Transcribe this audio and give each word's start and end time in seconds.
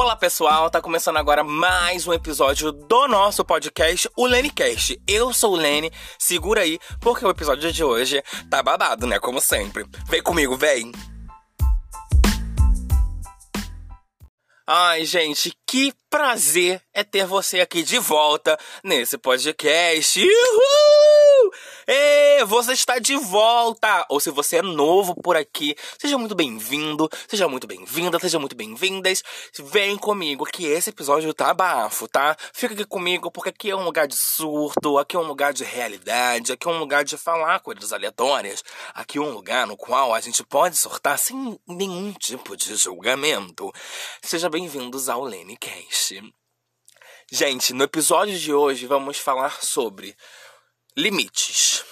Olá 0.00 0.14
pessoal, 0.14 0.70
tá 0.70 0.80
começando 0.80 1.16
agora 1.16 1.42
mais 1.42 2.06
um 2.06 2.12
episódio 2.12 2.70
do 2.70 3.08
nosso 3.08 3.44
podcast, 3.44 4.08
o 4.16 4.26
LeneCast. 4.26 4.96
Eu 5.08 5.32
sou 5.32 5.54
o 5.54 5.56
Lene, 5.56 5.90
segura 6.16 6.60
aí, 6.60 6.78
porque 7.00 7.26
o 7.26 7.30
episódio 7.30 7.72
de 7.72 7.82
hoje 7.82 8.22
tá 8.48 8.62
babado, 8.62 9.08
né? 9.08 9.18
Como 9.18 9.40
sempre. 9.40 9.84
Vem 10.08 10.22
comigo, 10.22 10.56
vem! 10.56 10.92
Ai, 14.64 15.04
gente, 15.04 15.52
que 15.66 15.92
prazer 16.08 16.80
é 16.94 17.02
ter 17.02 17.26
você 17.26 17.58
aqui 17.58 17.82
de 17.82 17.98
volta 17.98 18.56
nesse 18.84 19.18
podcast. 19.18 20.20
Uhul! 20.20 21.27
E 21.86 22.44
você 22.44 22.72
está 22.72 22.98
de 22.98 23.16
volta! 23.16 24.06
Ou 24.08 24.20
se 24.20 24.30
você 24.30 24.58
é 24.58 24.62
novo 24.62 25.14
por 25.14 25.36
aqui, 25.36 25.76
seja 25.98 26.18
muito 26.18 26.34
bem-vindo, 26.34 27.08
seja 27.26 27.48
muito 27.48 27.66
bem-vinda, 27.66 28.18
seja 28.18 28.38
muito 28.38 28.56
bem-vindas. 28.56 29.22
Vem 29.58 29.96
comigo 29.96 30.44
que 30.44 30.66
esse 30.66 30.90
episódio 30.90 31.32
tá 31.34 31.52
bafo, 31.52 32.08
tá? 32.08 32.36
Fica 32.52 32.74
aqui 32.74 32.84
comigo 32.84 33.30
porque 33.30 33.50
aqui 33.50 33.70
é 33.70 33.76
um 33.76 33.84
lugar 33.84 34.06
de 34.06 34.16
surto, 34.16 34.98
aqui 34.98 35.16
é 35.16 35.18
um 35.18 35.26
lugar 35.26 35.52
de 35.52 35.64
realidade, 35.64 36.52
aqui 36.52 36.66
é 36.66 36.70
um 36.70 36.78
lugar 36.78 37.04
de 37.04 37.16
falar 37.16 37.60
coisas 37.60 37.92
aleatórias, 37.92 38.62
aqui 38.94 39.18
é 39.18 39.20
um 39.20 39.30
lugar 39.30 39.66
no 39.66 39.76
qual 39.76 40.14
a 40.14 40.20
gente 40.20 40.42
pode 40.44 40.76
sortar 40.76 41.18
sem 41.18 41.58
nenhum 41.66 42.12
tipo 42.12 42.56
de 42.56 42.74
julgamento. 42.76 43.72
Seja 44.22 44.48
bem-vindos 44.48 45.08
ao 45.08 45.24
LeneCast. 45.24 46.22
Gente, 47.30 47.74
no 47.74 47.84
episódio 47.84 48.38
de 48.38 48.54
hoje 48.54 48.86
vamos 48.86 49.18
falar 49.18 49.62
sobre 49.62 50.16
Limites. 50.98 51.84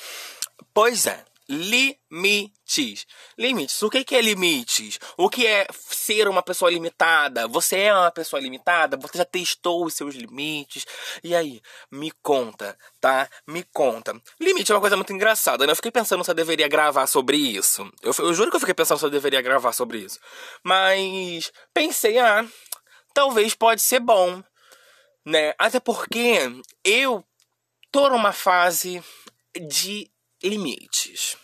Pois 0.74 1.06
é, 1.06 1.24
limites. 1.48 3.06
Limites. 3.38 3.80
O 3.80 3.88
que 3.88 4.16
é 4.16 4.20
limites? 4.20 4.98
O 5.16 5.30
que 5.30 5.46
é 5.46 5.64
ser 5.72 6.26
uma 6.26 6.42
pessoa 6.42 6.72
limitada? 6.72 7.46
Você 7.46 7.78
é 7.82 7.94
uma 7.94 8.10
pessoa 8.10 8.40
limitada? 8.40 8.96
Você 8.96 9.18
já 9.18 9.24
testou 9.24 9.86
os 9.86 9.94
seus 9.94 10.16
limites? 10.16 10.84
E 11.22 11.36
aí, 11.36 11.62
me 11.88 12.10
conta, 12.20 12.76
tá? 13.00 13.28
Me 13.46 13.62
conta. 13.72 14.20
Limite 14.40 14.72
é 14.72 14.74
uma 14.74 14.80
coisa 14.80 14.96
muito 14.96 15.12
engraçada, 15.12 15.64
né? 15.64 15.70
Eu 15.70 15.76
fiquei 15.76 15.92
pensando 15.92 16.24
se 16.24 16.30
eu 16.32 16.34
deveria 16.34 16.66
gravar 16.66 17.06
sobre 17.06 17.36
isso. 17.36 17.88
Eu, 18.02 18.12
eu 18.18 18.34
juro 18.34 18.50
que 18.50 18.56
eu 18.56 18.60
fiquei 18.60 18.74
pensando 18.74 18.98
se 18.98 19.06
eu 19.06 19.10
deveria 19.10 19.40
gravar 19.40 19.72
sobre 19.72 19.98
isso. 19.98 20.18
Mas 20.64 21.52
pensei, 21.72 22.18
ah, 22.18 22.44
talvez 23.14 23.54
pode 23.54 23.82
ser 23.82 24.00
bom, 24.00 24.42
né? 25.24 25.54
Até 25.60 25.78
porque 25.78 26.50
eu 26.82 27.24
tô 27.96 28.10
numa 28.10 28.30
fase 28.30 29.02
de 29.58 30.10
limites. 30.42 31.34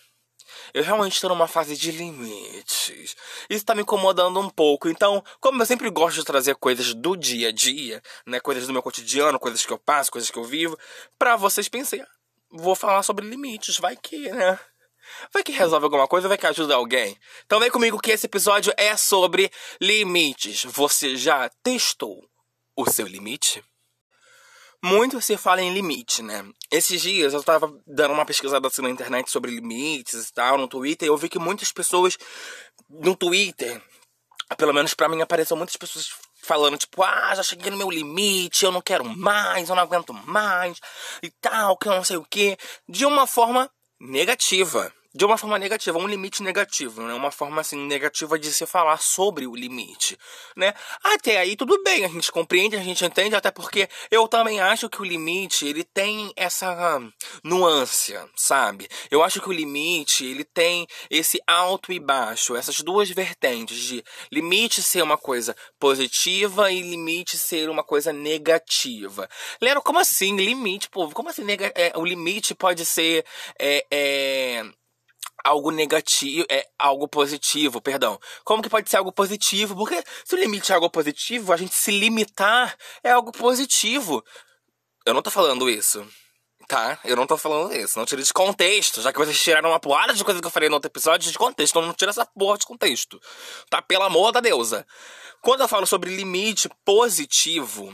Eu 0.75 0.85
realmente 0.85 1.15
estou 1.15 1.31
numa 1.31 1.49
fase 1.49 1.75
de 1.79 1.91
limites. 1.91 3.17
Isso 3.49 3.65
tá 3.65 3.75
me 3.75 3.81
incomodando 3.81 4.39
um 4.39 4.51
pouco. 4.51 4.87
Então, 4.87 5.25
como 5.41 5.63
eu 5.63 5.65
sempre 5.65 5.89
gosto 5.89 6.17
de 6.17 6.27
trazer 6.27 6.55
coisas 6.57 6.93
do 6.93 7.17
dia 7.17 7.49
a 7.49 7.53
dia, 7.53 8.03
né? 8.27 8.39
Coisas 8.39 8.67
do 8.67 8.73
meu 8.75 8.83
cotidiano, 8.83 9.41
coisas 9.41 9.65
que 9.65 9.73
eu 9.73 9.79
passo, 9.79 10.13
coisas 10.13 10.31
que 10.31 10.39
eu 10.39 10.45
vivo, 10.45 10.79
pra 11.19 11.37
vocês 11.37 11.71
pensem, 11.71 12.05
vou 12.51 12.75
falar 12.75 13.03
sobre 13.03 13.27
limites, 13.27 13.79
vai 13.79 13.97
que, 13.97 14.29
né? 14.31 14.61
Vai 15.33 15.43
que 15.43 15.53
resolve 15.53 15.85
alguma 15.85 16.07
coisa, 16.07 16.29
vai 16.29 16.37
que 16.37 16.47
ajuda 16.47 16.75
alguém. 16.75 17.19
Então 17.47 17.61
vem 17.61 17.71
comigo 17.71 17.99
que 17.99 18.11
esse 18.11 18.27
episódio 18.27 18.75
é 18.77 18.95
sobre 18.95 19.51
limites. 19.81 20.65
Você 20.65 21.17
já 21.17 21.49
testou 21.63 22.29
o 22.77 22.85
seu 22.91 23.07
limite? 23.07 23.65
Muito 24.85 25.21
se 25.21 25.37
fala 25.37 25.63
em 25.63 25.73
limite, 25.73 26.23
né? 26.23 26.45
Esses 26.71 27.01
dias 27.01 27.33
eu 27.33 27.43
tava 27.43 27.73
dando 27.87 28.15
uma 28.15 28.27
pesquisada 28.27 28.67
assim 28.67 28.83
na 28.83 28.91
internet 28.91 29.31
sobre 29.31 29.53
limites 29.53 30.29
e 30.29 30.33
tal, 30.33 30.59
no 30.59 30.67
Twitter, 30.67 31.07
e 31.07 31.09
eu 31.09 31.17
vi 31.17 31.29
que 31.29 31.39
muitas 31.39 31.71
pessoas 31.71 32.19
no 32.91 33.15
Twitter, 33.15 33.81
pelo 34.57 34.73
menos 34.73 34.93
para 34.93 35.09
mim, 35.09 35.23
apareceram 35.23 35.59
muitas 35.59 35.77
pessoas 35.77 36.11
falando, 36.43 36.77
tipo, 36.77 37.03
ah, 37.03 37.33
já 37.37 37.45
cheguei 37.45 37.71
no 37.71 37.77
meu 37.77 37.89
limite, 37.89 38.65
eu 38.65 38.73
não 38.73 38.81
quero 38.81 39.05
mais, 39.05 39.69
eu 39.69 39.77
não 39.77 39.83
aguento 39.85 40.13
mais, 40.13 40.81
e 41.23 41.31
tal, 41.31 41.77
que 41.77 41.87
eu 41.87 41.95
não 41.95 42.03
sei 42.03 42.17
o 42.17 42.25
que, 42.25 42.59
de 42.89 43.07
uma 43.07 43.27
forma 43.27 43.71
negativa 44.01 44.93
de 45.15 45.25
uma 45.25 45.37
forma 45.37 45.59
negativa, 45.59 45.99
um 45.99 46.07
limite 46.07 46.43
negativo, 46.43 47.03
né? 47.03 47.13
Uma 47.13 47.31
forma 47.31 47.61
assim 47.61 47.77
negativa 47.77 48.39
de 48.39 48.53
se 48.53 48.65
falar 48.67 48.99
sobre 48.99 49.47
o 49.47 49.55
limite, 49.55 50.19
né? 50.57 50.73
Até 51.03 51.39
aí 51.39 51.55
tudo 51.57 51.83
bem, 51.83 52.05
a 52.05 52.09
gente 52.09 52.33
compreende, 52.33 52.77
a 52.77 52.83
gente 52.83 53.05
entende, 53.05 53.35
até 53.35 53.51
porque 53.51 53.89
eu 54.11 54.27
também 54.27 54.61
acho 54.61 54.89
que 54.89 55.01
o 55.03 55.05
limite, 55.05 55.67
ele 55.67 55.85
tem 55.85 56.33
essa 56.35 57.01
nuance, 57.45 58.15
sabe? 58.37 58.89
Eu 59.11 59.23
acho 59.23 59.41
que 59.41 59.49
o 59.49 59.53
limite, 59.53 60.25
ele 60.25 60.45
tem 60.45 60.87
esse 61.11 61.41
alto 61.47 61.93
e 61.93 62.01
baixo, 62.01 62.57
essas 62.57 62.81
duas 62.81 63.11
vertentes 63.11 63.77
de 63.79 64.03
limite 64.31 64.83
ser 64.83 65.03
uma 65.03 65.19
coisa 65.19 65.55
positiva 65.79 66.73
e 66.73 66.81
limite 66.81 67.37
ser 67.37 67.69
uma 67.69 67.85
coisa 67.85 68.13
negativa. 68.13 69.29
Lero, 69.61 69.83
como 69.83 69.99
assim? 69.99 70.37
Limite, 70.37 70.89
pô, 70.89 71.09
como 71.11 71.29
assim? 71.29 71.43
É, 71.75 71.93
o 71.97 72.05
limite 72.05 72.55
pode 72.55 72.85
ser 72.85 73.25
é, 73.59 73.85
é 73.91 74.65
algo 75.45 75.71
negativo, 75.71 76.47
é 76.51 76.67
algo 76.79 77.09
positivo, 77.09 77.81
perdão. 77.81 78.19
Como 78.45 78.63
que 78.63 78.69
pode 78.69 78.89
ser 78.89 78.97
algo 78.97 79.13
positivo? 79.13 79.75
Porque 79.75 80.03
se 80.25 80.35
o 80.35 80.39
limite 80.39 80.73
é 80.73 80.75
algo 80.75 80.91
positivo, 80.91 81.53
a 81.53 81.57
gente 81.57 81.75
se 81.75 81.91
limitar 81.91 82.77
é 83.03 83.11
algo 83.11 83.33
positivo. 83.33 84.25
Eu 85.05 85.15
não 85.15 85.23
tô 85.23 85.31
falando 85.31 85.69
isso. 85.69 86.07
Tá? 86.69 86.99
Eu 87.05 87.17
não 87.17 87.27
tô 87.27 87.37
falando 87.37 87.75
isso. 87.75 87.99
Não 87.99 88.07
tira 88.07 88.23
de 88.23 88.33
contexto. 88.33 89.03
Já 89.03 89.13
que 89.13 89.19
vocês 89.19 89.39
tiraram 89.39 89.71
uma 89.71 89.81
porrada 89.81 90.15
de 90.15 90.25
coisa 90.25 90.41
que 90.41 90.47
eu 90.47 90.51
falei 90.51 90.69
no 90.69 90.77
outro 90.77 90.89
episódio 90.89 91.31
de 91.31 91.37
contexto. 91.37 91.73
Então 91.73 91.87
não 91.87 91.93
tira 91.93 92.11
essa 92.11 92.25
porra 92.25 92.57
de 92.57 92.65
contexto. 92.65 93.21
Tá? 93.69 93.83
Pelo 93.83 94.05
amor 94.05 94.33
da 94.33 94.41
deusa. 94.41 94.87
Quando 95.43 95.63
eu 95.63 95.69
falo 95.69 95.87
sobre 95.87 96.15
limite 96.15 96.71
positivo, 96.85 97.93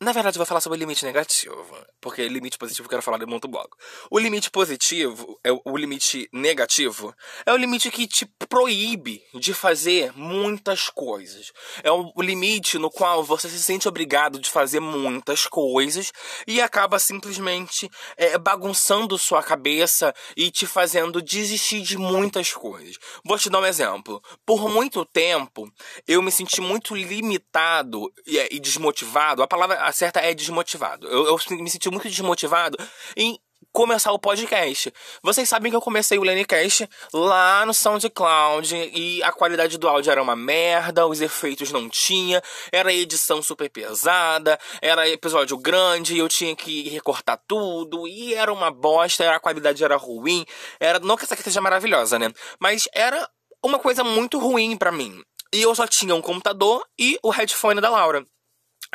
na 0.00 0.12
verdade, 0.12 0.36
eu 0.36 0.40
vou 0.40 0.46
falar 0.46 0.60
sobre 0.60 0.78
limite 0.78 1.04
negativo, 1.04 1.78
porque 2.00 2.26
limite 2.28 2.58
positivo 2.58 2.86
eu 2.86 2.90
quero 2.90 3.02
falar 3.02 3.16
de 3.16 3.26
muito 3.26 3.46
bloco. 3.46 3.76
O 4.10 4.18
limite 4.18 4.50
positivo, 4.50 5.38
é 5.44 5.50
o 5.52 5.76
limite 5.76 6.28
negativo, 6.32 7.14
é 7.46 7.52
o 7.52 7.56
limite 7.56 7.90
que 7.90 8.06
te 8.06 8.26
proíbe 8.48 9.22
de 9.34 9.54
fazer 9.54 10.12
muitas 10.16 10.88
coisas. 10.88 11.52
É 11.82 11.92
o 11.92 12.12
limite 12.18 12.76
no 12.76 12.90
qual 12.90 13.22
você 13.22 13.48
se 13.48 13.62
sente 13.62 13.88
obrigado 13.88 14.40
de 14.40 14.50
fazer 14.50 14.80
muitas 14.80 15.46
coisas 15.46 16.12
e 16.46 16.60
acaba 16.60 16.98
simplesmente 16.98 17.88
é, 18.16 18.36
bagunçando 18.36 19.16
sua 19.16 19.42
cabeça 19.44 20.12
e 20.36 20.50
te 20.50 20.66
fazendo 20.66 21.22
desistir 21.22 21.82
de 21.82 21.96
muitas 21.96 22.52
coisas. 22.52 22.98
Vou 23.24 23.38
te 23.38 23.48
dar 23.48 23.60
um 23.60 23.66
exemplo. 23.66 24.20
Por 24.44 24.68
muito 24.68 25.04
tempo, 25.04 25.70
eu 26.06 26.20
me 26.20 26.32
senti 26.32 26.60
muito 26.60 26.96
limitado 26.96 28.12
e, 28.26 28.56
e 28.56 28.58
desmotivado. 28.58 29.42
A 29.42 29.46
palavra 29.46 29.83
certa 29.92 30.20
é 30.20 30.34
desmotivado. 30.34 31.06
Eu, 31.06 31.26
eu 31.26 31.38
me 31.56 31.70
senti 31.70 31.90
muito 31.90 32.08
desmotivado 32.08 32.76
em 33.16 33.38
começar 33.72 34.12
o 34.12 34.18
podcast. 34.18 34.92
Vocês 35.22 35.48
sabem 35.48 35.70
que 35.70 35.76
eu 35.76 35.80
comecei 35.80 36.18
o 36.18 36.22
Lenecast 36.22 36.88
lá 37.12 37.66
no 37.66 37.74
SoundCloud 37.74 38.72
e 38.94 39.22
a 39.22 39.32
qualidade 39.32 39.78
do 39.78 39.88
áudio 39.88 40.12
era 40.12 40.22
uma 40.22 40.36
merda, 40.36 41.06
os 41.06 41.20
efeitos 41.20 41.72
não 41.72 41.88
tinha, 41.88 42.42
era 42.70 42.92
edição 42.92 43.42
super 43.42 43.68
pesada, 43.68 44.58
era 44.80 45.08
episódio 45.08 45.56
grande, 45.56 46.16
eu 46.16 46.28
tinha 46.28 46.54
que 46.54 46.88
recortar 46.88 47.40
tudo 47.48 48.06
e 48.06 48.34
era 48.34 48.52
uma 48.52 48.70
bosta, 48.70 49.28
a 49.30 49.40
qualidade 49.40 49.82
era 49.82 49.96
ruim, 49.96 50.44
era 50.78 51.00
não 51.00 51.16
que 51.16 51.24
essa 51.24 51.34
aqui 51.34 51.42
seja 51.42 51.60
maravilhosa, 51.60 52.18
né? 52.18 52.30
Mas 52.60 52.88
era 52.94 53.28
uma 53.62 53.78
coisa 53.78 54.04
muito 54.04 54.38
ruim 54.38 54.76
para 54.76 54.92
mim. 54.92 55.20
E 55.52 55.62
eu 55.62 55.74
só 55.74 55.86
tinha 55.86 56.14
um 56.14 56.20
computador 56.20 56.84
e 56.98 57.18
o 57.22 57.30
headphone 57.30 57.80
da 57.80 57.88
Laura. 57.88 58.26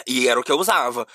E 0.07 0.27
era 0.27 0.39
o 0.39 0.43
que 0.43 0.51
eu 0.51 0.57
usava. 0.57 1.07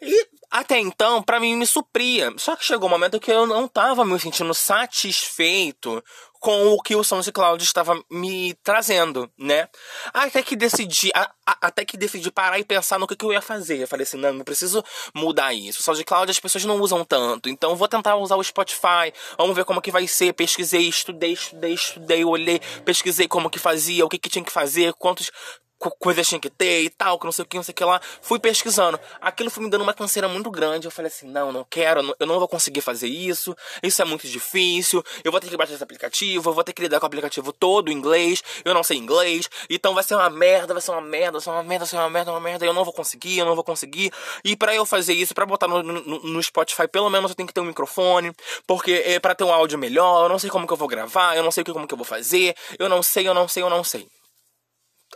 E 0.00 0.28
até 0.50 0.78
então, 0.78 1.22
para 1.22 1.38
mim, 1.38 1.56
me 1.56 1.66
supria. 1.66 2.32
Só 2.38 2.56
que 2.56 2.64
chegou 2.64 2.88
um 2.88 2.92
momento 2.92 3.20
que 3.20 3.30
eu 3.30 3.46
não 3.46 3.68
tava 3.68 4.04
me 4.04 4.18
sentindo 4.18 4.54
satisfeito 4.54 6.02
com 6.40 6.68
o 6.68 6.80
que 6.80 6.94
o 6.94 7.02
SoundCloud 7.02 7.62
estava 7.62 8.00
me 8.10 8.54
trazendo, 8.62 9.30
né? 9.36 9.68
Até 10.14 10.42
que 10.42 10.54
decidi, 10.54 11.10
a, 11.14 11.22
a, 11.44 11.66
até 11.66 11.84
que 11.84 11.96
decidi 11.96 12.30
parar 12.30 12.58
e 12.58 12.64
pensar 12.64 12.98
no 12.98 13.06
que, 13.06 13.16
que, 13.16 13.24
eu 13.24 13.32
ia 13.32 13.42
fazer. 13.42 13.82
Eu 13.82 13.88
falei 13.88 14.04
assim, 14.04 14.16
não, 14.16 14.30
eu 14.30 14.44
preciso 14.44 14.82
mudar 15.14 15.52
isso. 15.52 15.80
O 15.80 15.82
SoundCloud 15.82 16.30
as 16.30 16.40
pessoas 16.40 16.64
não 16.64 16.80
usam 16.80 17.04
tanto, 17.04 17.48
então 17.48 17.76
vou 17.76 17.88
tentar 17.88 18.16
usar 18.16 18.36
o 18.36 18.44
Spotify. 18.44 19.12
Vamos 19.36 19.54
ver 19.54 19.64
como 19.64 19.82
que 19.82 19.90
vai 19.90 20.06
ser. 20.06 20.32
Pesquisei, 20.32 20.88
estudei, 20.88 21.32
estudei, 21.32 21.74
estudei, 21.74 22.24
olhei, 22.24 22.60
pesquisei 22.84 23.26
como 23.26 23.50
que 23.50 23.58
fazia, 23.58 24.04
o 24.04 24.08
que 24.08 24.18
que 24.18 24.30
tinha 24.30 24.44
que 24.44 24.52
fazer, 24.52 24.94
quantos 24.94 25.30
coisas 25.78 26.26
tinha 26.26 26.40
que 26.40 26.50
ter 26.50 26.82
e 26.82 26.90
tal, 26.90 27.18
que 27.18 27.24
não 27.24 27.32
sei 27.32 27.44
o 27.44 27.46
que, 27.46 27.56
não 27.56 27.62
sei 27.62 27.72
o 27.72 27.74
que 27.74 27.84
lá. 27.84 28.00
Fui 28.20 28.38
pesquisando. 28.38 28.98
Aquilo 29.20 29.50
foi 29.50 29.64
me 29.64 29.70
dando 29.70 29.82
uma 29.82 29.94
canseira 29.94 30.28
muito 30.28 30.50
grande. 30.50 30.86
Eu 30.86 30.90
falei 30.90 31.08
assim: 31.08 31.28
não, 31.28 31.52
não 31.52 31.64
quero, 31.64 32.14
eu 32.18 32.26
não 32.26 32.38
vou 32.38 32.48
conseguir 32.48 32.80
fazer 32.80 33.08
isso. 33.08 33.56
Isso 33.82 34.02
é 34.02 34.04
muito 34.04 34.26
difícil. 34.26 35.02
Eu 35.24 35.30
vou 35.30 35.40
ter 35.40 35.48
que 35.48 35.56
baixar 35.56 35.74
esse 35.74 35.82
aplicativo, 35.82 36.50
eu 36.50 36.54
vou 36.54 36.64
ter 36.64 36.72
que 36.72 36.82
lidar 36.82 36.98
com 36.98 37.06
o 37.06 37.08
aplicativo 37.08 37.52
todo 37.52 37.90
em 37.90 37.94
inglês. 37.94 38.42
Eu 38.64 38.74
não 38.74 38.82
sei 38.82 38.96
inglês. 38.96 39.48
Então 39.70 39.94
vai 39.94 40.02
ser 40.02 40.14
uma 40.14 40.30
merda, 40.30 40.74
vai 40.74 40.82
ser 40.82 40.90
uma 40.90 41.00
merda, 41.00 41.32
vai 41.32 41.40
ser 41.40 41.50
uma 41.50 41.62
merda, 41.62 41.84
vai 41.84 41.88
ser 41.88 41.96
uma 41.96 42.10
merda, 42.10 42.30
uma 42.32 42.40
merda. 42.40 42.66
Eu 42.66 42.74
não 42.74 42.84
vou 42.84 42.92
conseguir, 42.92 43.38
eu 43.38 43.46
não 43.46 43.54
vou 43.54 43.64
conseguir. 43.64 44.12
E 44.44 44.56
para 44.56 44.74
eu 44.74 44.84
fazer 44.84 45.14
isso, 45.14 45.34
para 45.34 45.46
botar 45.46 45.68
no, 45.68 45.82
no, 45.82 46.02
no, 46.02 46.42
Spotify, 46.42 46.88
pelo 46.88 47.10
menos 47.10 47.30
eu 47.30 47.34
tenho 47.36 47.46
que 47.46 47.54
ter 47.54 47.60
um 47.60 47.64
microfone. 47.64 48.32
Porque 48.66 49.02
é 49.06 49.20
para 49.20 49.34
ter 49.34 49.44
um 49.44 49.52
áudio 49.52 49.78
melhor. 49.78 50.24
Eu 50.24 50.28
não 50.28 50.38
sei 50.38 50.50
como 50.50 50.66
que 50.66 50.72
eu 50.72 50.76
vou 50.76 50.88
gravar, 50.88 51.36
eu 51.36 51.42
não 51.42 51.50
sei 51.50 51.64
como 51.64 51.86
que 51.86 51.94
eu 51.94 51.98
vou 51.98 52.06
fazer. 52.06 52.54
Eu 52.78 52.88
não 52.88 53.02
sei, 53.02 53.28
eu 53.28 53.34
não 53.34 53.46
sei, 53.46 53.62
eu 53.62 53.70
não 53.70 53.84
sei 53.84 54.08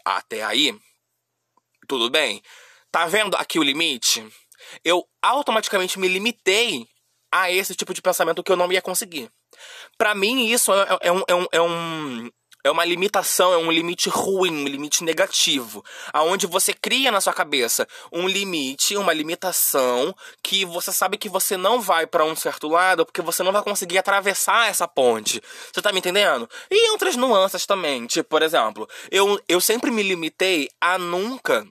até 0.04 0.42
aí, 0.42 0.76
Tudo 1.88 2.10
bem. 2.10 2.42
Tá 2.90 3.06
vendo 3.06 3.36
aqui 3.36 3.58
o 3.58 3.62
limite? 3.62 4.26
Eu 4.84 5.06
automaticamente 5.20 5.98
me 5.98 6.08
limitei 6.08 6.86
a 7.32 7.50
esse 7.50 7.74
tipo 7.74 7.94
de 7.94 8.02
pensamento 8.02 8.42
que 8.42 8.52
eu 8.52 8.56
não 8.56 8.70
ia 8.70 8.82
conseguir. 8.82 9.30
Para 9.96 10.14
mim, 10.14 10.46
isso 10.46 10.72
é, 10.72 10.98
é, 11.00 11.12
um, 11.12 11.22
é, 11.26 11.34
um, 11.34 11.46
é, 11.52 11.60
um, 11.60 12.30
é 12.64 12.70
uma 12.70 12.84
limitação, 12.84 13.52
é 13.52 13.56
um 13.56 13.70
limite 13.70 14.08
ruim, 14.08 14.64
um 14.64 14.68
limite 14.68 15.02
negativo. 15.02 15.84
aonde 16.12 16.46
você 16.46 16.72
cria 16.72 17.10
na 17.10 17.20
sua 17.20 17.32
cabeça 17.32 17.86
um 18.12 18.28
limite, 18.28 18.96
uma 18.96 19.12
limitação, 19.12 20.14
que 20.42 20.64
você 20.64 20.92
sabe 20.92 21.16
que 21.16 21.28
você 21.28 21.56
não 21.56 21.80
vai 21.80 22.06
para 22.06 22.24
um 22.24 22.36
certo 22.36 22.68
lado, 22.68 23.04
porque 23.04 23.22
você 23.22 23.42
não 23.42 23.52
vai 23.52 23.62
conseguir 23.62 23.98
atravessar 23.98 24.68
essa 24.68 24.86
ponte. 24.86 25.42
Você 25.72 25.82
tá 25.82 25.92
me 25.92 25.98
entendendo? 25.98 26.48
E 26.70 26.90
outras 26.90 27.16
nuances 27.16 27.66
também. 27.66 28.06
Tipo, 28.06 28.28
por 28.28 28.42
exemplo, 28.42 28.88
eu, 29.10 29.40
eu 29.48 29.60
sempre 29.60 29.90
me 29.90 30.02
limitei 30.02 30.68
a 30.80 30.98
nunca 30.98 31.66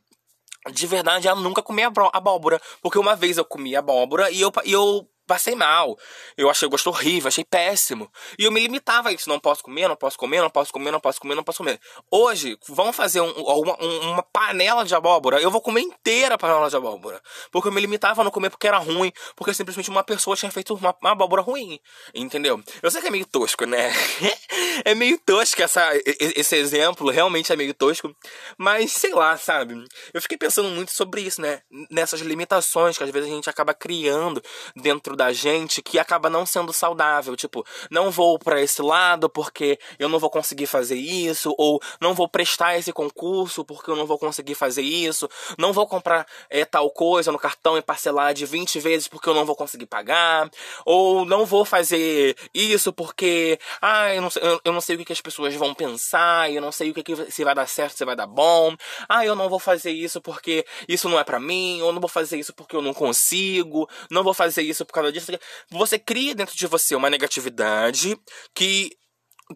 de 0.70 0.86
verdade, 0.86 1.28
a 1.28 1.34
nunca 1.34 1.64
comer 1.64 1.90
abóbora. 2.14 2.62
Porque 2.82 3.00
uma 3.00 3.16
vez 3.16 3.38
eu 3.38 3.46
comi 3.46 3.76
abóbora 3.76 4.30
e 4.30 4.42
eu, 4.42 4.52
e 4.64 4.72
eu 4.72 5.08
passei 5.26 5.56
mal. 5.56 5.98
Eu 6.36 6.50
achei 6.50 6.68
o 6.68 6.70
gosto 6.70 6.90
horrível, 6.90 7.28
achei 7.28 7.44
péssimo. 7.44 8.12
E 8.38 8.44
eu 8.44 8.52
me 8.52 8.60
limitava 8.60 9.10
a 9.10 9.12
isso. 9.12 9.30
Não 9.30 9.40
posso 9.40 9.64
comer, 9.64 9.88
não 9.88 9.96
posso 9.96 10.18
comer, 10.18 10.42
não 10.42 10.50
posso 10.50 10.72
comer, 10.72 10.92
não 10.92 11.00
posso 11.00 11.20
comer, 11.20 11.36
não 11.36 11.44
posso 11.44 11.58
comer. 11.60 11.80
Hoje, 12.10 12.58
vamos 12.68 12.96
fazer 12.96 13.22
um, 13.22 13.32
uma, 13.32 13.76
uma, 13.76 14.24
panela 14.24 14.84
de 14.84 14.94
abóbora. 14.94 15.42
Eu 15.42 15.50
vou 15.50 15.62
comer 15.62 15.82
inteira 15.82 16.36
a 16.36 16.38
panela 16.38 16.70
de 16.70 16.76
abóbora. 16.76 17.22
Porque 17.52 17.68
eu 17.68 17.72
me 17.72 17.80
limitava 17.82 18.22
a 18.22 18.24
não 18.24 18.32
comer 18.32 18.50
porque 18.50 18.68
era 18.68 18.78
ruim. 18.78 19.12
Porque 19.36 19.54
simplesmente 19.54 19.90
uma 19.90 20.04
pessoa 20.04 20.36
tinha 20.36 20.52
feito 20.52 20.74
uma, 20.74 20.96
uma 21.02 21.12
abóbora 21.12 21.42
ruim. 21.42 21.80
Entendeu? 22.14 22.62
Eu 22.82 22.92
sei 22.92 23.02
que 23.02 23.08
é 23.08 23.12
meio 23.12 23.26
tosco, 23.26 23.66
né? 23.66 23.92
é 24.84 24.94
meio 24.94 25.18
tosco 25.20 25.62
essa, 25.62 25.90
esse 26.06 26.56
exemplo. 26.56 27.10
Realmente 27.10 27.54
é 27.54 27.56
meio 27.56 27.74
tosco. 27.74 28.14
Mas, 28.58 28.92
sei 28.92 29.14
lá, 29.14 29.38
sabe? 29.38 29.82
Eu 30.14 30.22
fiquei 30.22 30.38
pensando 30.38 30.70
muito 30.70 30.92
sobre 30.92 31.22
isso, 31.22 31.42
né? 31.42 31.62
Nessas 31.90 32.22
limitações 32.22 32.98
que 32.98 33.04
às 33.04 33.10
vezes 33.10 33.30
a 33.30 33.34
gente 33.34 33.50
acaba 33.50 33.74
criando 33.74 34.42
dentro 34.76 35.11
da 35.16 35.32
gente 35.34 35.82
que 35.82 36.00
acaba 36.00 36.30
não 36.30 36.46
sendo 36.46 36.74
saudável. 36.74 37.36
Tipo, 37.36 37.66
não 37.90 38.12
vou 38.12 38.38
para 38.40 38.62
esse 38.62 38.82
lado 38.82 39.30
porque 39.30 39.80
eu 40.00 40.10
não 40.10 40.20
vou 40.20 40.30
conseguir 40.30 40.68
fazer 40.68 40.96
isso, 40.96 41.54
ou 41.58 41.82
não 42.00 42.14
vou 42.14 42.28
prestar 42.28 42.78
esse 42.78 42.92
concurso 42.92 43.64
porque 43.66 43.90
eu 43.90 43.96
não 43.96 44.06
vou 44.06 44.18
conseguir 44.18 44.56
fazer 44.56 44.82
isso, 44.82 45.30
não 45.58 45.74
vou 45.74 45.88
comprar 45.88 46.26
é, 46.50 46.66
tal 46.66 46.90
coisa 46.90 47.32
no 47.32 47.40
cartão 47.40 47.78
e 47.78 47.82
parcelar 47.82 48.34
de 48.34 48.46
20 48.46 48.80
vezes 48.80 49.08
porque 49.08 49.30
eu 49.30 49.34
não 49.34 49.46
vou 49.46 49.56
conseguir 49.56 49.86
pagar, 49.86 50.50
ou 50.86 51.26
não 51.26 51.46
vou 51.46 51.66
fazer 51.66 52.36
isso 52.54 52.94
porque, 52.94 53.60
ah, 53.82 54.14
eu 54.14 54.22
não 54.22 54.30
sei, 54.30 54.42
eu 54.64 54.74
não 54.74 54.82
sei 54.82 54.96
o 54.96 55.00
que, 55.00 55.06
que 55.06 55.14
as 55.14 55.22
pessoas 55.22 55.54
vão 55.56 55.74
pensar, 55.74 56.52
eu 56.52 56.62
não 56.62 56.72
sei 56.72 56.92
o 56.92 56.94
que, 56.94 57.04
que 57.04 57.32
se 57.32 57.44
vai 57.44 57.56
dar 57.56 57.68
certo, 57.68 57.98
se 57.98 58.06
vai 58.06 58.16
dar 58.16 58.28
bom, 58.28 58.76
ah, 59.08 59.26
eu 59.26 59.36
não 59.36 59.50
vou 59.50 59.60
fazer 59.60 59.92
isso 59.92 60.22
porque 60.22 60.66
isso 60.88 61.10
não 61.10 61.20
é 61.20 61.24
para 61.24 61.40
mim, 61.40 61.82
ou 61.82 61.92
não 61.92 62.00
vou 62.00 62.10
fazer 62.10 62.38
isso 62.38 62.54
porque 62.54 62.76
eu 62.76 62.82
não 62.82 62.94
consigo, 62.94 63.90
não 64.10 64.24
vou 64.24 64.34
fazer 64.34 64.62
isso 64.62 64.86
por 64.86 64.94
causa 64.94 65.01
disso. 65.10 65.32
Você 65.70 65.98
cria 65.98 66.36
dentro 66.36 66.56
de 66.56 66.68
você 66.68 66.96
uma 66.96 67.10
negatividade 67.10 68.20
que. 68.54 68.92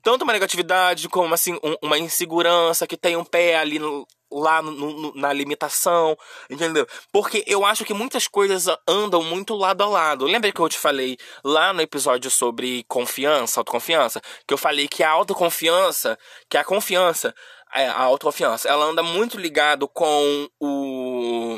Tanto 0.04 0.24
uma 0.24 0.34
negatividade 0.34 1.08
como 1.08 1.34
assim, 1.34 1.54
um, 1.64 1.76
uma 1.82 1.98
insegurança 1.98 2.86
que 2.86 2.98
tem 2.98 3.16
um 3.16 3.24
pé 3.24 3.56
ali 3.56 3.80
no, 3.80 4.06
lá 4.32 4.62
no, 4.62 4.72
no, 4.72 5.16
na 5.16 5.32
limitação, 5.32 6.18
entendeu? 6.50 6.86
Porque 7.12 7.44
eu 7.48 7.66
acho 7.66 7.86
que 7.86 7.94
muitas 7.94 8.28
coisas 8.28 8.68
andam 8.88 9.24
muito 9.24 9.56
lado 9.56 9.84
a 9.84 9.88
lado. 9.88 10.26
Lembra 10.26 10.52
que 10.52 10.60
eu 10.60 10.70
te 10.70 10.78
falei 10.78 11.18
lá 11.44 11.74
no 11.74 11.82
episódio 11.82 12.30
sobre 12.30 12.84
confiança, 12.88 13.60
autoconfiança? 13.60 14.22
Que 14.48 14.54
eu 14.54 14.58
falei 14.58 14.88
que 14.88 15.04
a 15.04 15.12
autoconfiança, 15.12 16.18
que 16.50 16.58
a 16.58 16.64
confiança, 16.64 17.34
é, 17.74 17.88
a 17.88 18.02
autoconfiança, 18.02 18.68
ela 18.68 18.86
anda 18.86 19.02
muito 19.04 19.40
ligado 19.40 19.88
com 19.88 20.50
o. 20.60 21.58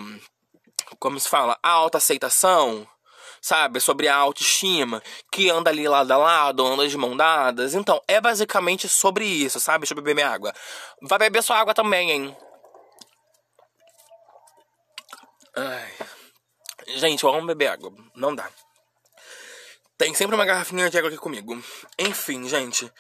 Como 1.00 1.20
se 1.20 1.28
fala? 1.28 1.58
A 1.62 1.72
autoaceitação 1.72 2.88
sabe? 3.48 3.80
Sobre 3.80 4.10
a 4.10 4.16
autoestima, 4.16 5.02
que 5.32 5.50
anda 5.50 5.70
ali 5.70 5.88
lado 5.88 6.12
a 6.12 6.18
lado, 6.18 6.66
anda 6.66 6.86
de 6.86 6.98
mão 6.98 7.16
dadas. 7.16 7.74
Então, 7.74 8.02
é 8.06 8.20
basicamente 8.20 8.90
sobre 8.90 9.26
isso, 9.26 9.58
sabe? 9.60 9.84
Deixa 9.84 9.94
eu 9.94 9.96
beber 9.96 10.14
minha 10.14 10.30
água. 10.30 10.54
Vai 11.02 11.18
beber 11.18 11.42
sua 11.42 11.58
água 11.58 11.74
também, 11.74 12.12
hein? 12.12 12.38
Ai. 15.56 15.94
Gente, 16.88 17.24
eu 17.24 17.30
amo 17.30 17.48
beber 17.48 17.68
água. 17.68 17.92
Não 18.14 18.36
dá. 18.36 18.50
Tem 19.98 20.14
sempre 20.14 20.36
uma 20.36 20.46
garrafinha 20.46 20.90
de 20.90 20.98
água 20.98 21.10
aqui 21.10 21.18
comigo. 21.18 21.58
Enfim, 21.98 22.48
gente. 22.50 22.92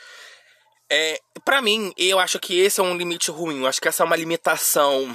É, 0.89 1.19
pra 1.43 1.61
mim, 1.61 1.93
eu 1.97 2.19
acho 2.19 2.39
que 2.39 2.57
esse 2.57 2.79
é 2.79 2.83
um 2.83 2.95
limite 2.95 3.29
ruim. 3.31 3.61
Eu 3.61 3.67
acho 3.67 3.81
que 3.81 3.87
essa 3.89 4.01
é 4.01 4.05
uma 4.05 4.15
limitação 4.15 5.13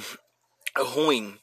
ruim. 0.77 1.39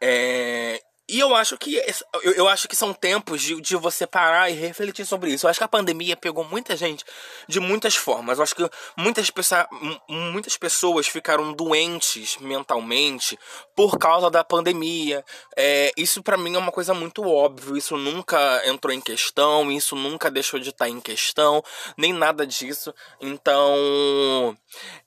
É, 0.00 0.80
e 1.10 1.18
eu 1.18 1.34
acho 1.34 1.58
que 1.58 1.76
eu, 2.22 2.32
eu 2.32 2.48
acho 2.48 2.68
que 2.68 2.76
são 2.76 2.92
tempos 2.92 3.42
de, 3.42 3.60
de 3.60 3.76
você 3.76 4.06
parar 4.06 4.48
e 4.50 4.54
refletir 4.54 5.04
sobre 5.04 5.32
isso. 5.32 5.46
Eu 5.46 5.50
acho 5.50 5.58
que 5.58 5.64
a 5.64 5.68
pandemia 5.68 6.16
pegou 6.16 6.44
muita 6.44 6.76
gente 6.76 7.04
de 7.48 7.58
muitas 7.58 7.96
formas. 7.96 8.38
Eu 8.38 8.44
acho 8.44 8.54
que 8.54 8.68
muitas, 8.96 9.30
pessoas, 9.30 9.66
muitas 10.08 10.56
pessoas 10.56 11.08
ficaram 11.08 11.52
doentes 11.52 12.36
mentalmente 12.38 13.38
por 13.74 13.98
causa 13.98 14.30
da 14.30 14.44
pandemia. 14.44 15.24
É, 15.56 15.92
isso 15.96 16.22
para 16.22 16.36
mim 16.36 16.54
é 16.54 16.58
uma 16.58 16.72
coisa 16.72 16.94
muito 16.94 17.22
óbvia. 17.24 17.76
Isso 17.76 17.96
nunca 17.96 18.62
entrou 18.66 18.94
em 18.94 19.00
questão, 19.00 19.70
isso 19.70 19.96
nunca 19.96 20.30
deixou 20.30 20.60
de 20.60 20.70
estar 20.70 20.88
em 20.88 21.00
questão, 21.00 21.62
nem 21.96 22.12
nada 22.12 22.46
disso. 22.46 22.94
Então, 23.20 24.56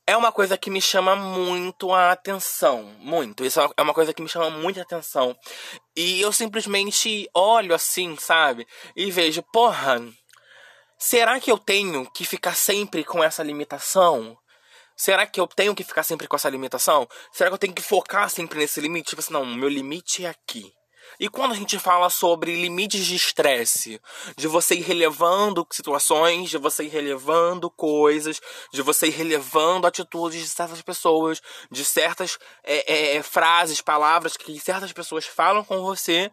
é 0.05 0.17
uma 0.17 0.31
coisa 0.31 0.57
que 0.57 0.69
me 0.69 0.81
chama 0.81 1.15
muito 1.15 1.93
a 1.93 2.11
atenção. 2.11 2.83
Muito. 2.99 3.45
Isso 3.45 3.59
é 3.75 3.81
uma 3.81 3.93
coisa 3.93 4.13
que 4.13 4.21
me 4.21 4.27
chama 4.27 4.49
muito 4.49 4.79
a 4.79 4.83
atenção. 4.83 5.35
E 5.95 6.19
eu 6.21 6.31
simplesmente 6.31 7.29
olho 7.33 7.73
assim, 7.73 8.15
sabe? 8.17 8.67
E 8.95 9.09
vejo, 9.11 9.41
porra, 9.53 10.01
será 10.97 11.39
que 11.39 11.51
eu 11.51 11.57
tenho 11.57 12.09
que 12.11 12.25
ficar 12.25 12.55
sempre 12.55 13.03
com 13.03 13.23
essa 13.23 13.41
limitação? 13.43 14.37
Será 14.95 15.25
que 15.25 15.39
eu 15.39 15.47
tenho 15.47 15.73
que 15.73 15.83
ficar 15.83 16.03
sempre 16.03 16.27
com 16.27 16.35
essa 16.35 16.49
limitação? 16.49 17.07
Será 17.31 17.49
que 17.49 17.53
eu 17.55 17.59
tenho 17.59 17.73
que 17.73 17.81
focar 17.81 18.29
sempre 18.29 18.59
nesse 18.59 18.79
limite? 18.79 19.09
Tipo 19.09 19.21
assim, 19.21 19.33
não, 19.33 19.45
meu 19.45 19.69
limite 19.69 20.25
é 20.25 20.29
aqui. 20.29 20.71
E 21.19 21.29
quando 21.29 21.51
a 21.51 21.55
gente 21.55 21.77
fala 21.79 22.09
sobre 22.09 22.55
limites 22.55 23.05
de 23.05 23.15
estresse, 23.15 24.01
de 24.35 24.47
você 24.47 24.75
ir 24.75 24.81
relevando 24.81 25.65
situações, 25.71 26.49
de 26.49 26.57
você 26.57 26.83
ir 26.83 26.89
relevando 26.89 27.69
coisas, 27.69 28.41
de 28.71 28.81
você 28.81 29.07
ir 29.07 29.11
relevando 29.11 29.87
atitudes 29.87 30.41
de 30.41 30.47
certas 30.47 30.81
pessoas, 30.81 31.41
de 31.69 31.85
certas 31.85 32.37
é, 32.63 33.15
é, 33.17 33.23
frases, 33.23 33.81
palavras 33.81 34.37
que 34.37 34.59
certas 34.59 34.91
pessoas 34.91 35.25
falam 35.25 35.63
com 35.63 35.81
você 35.81 36.31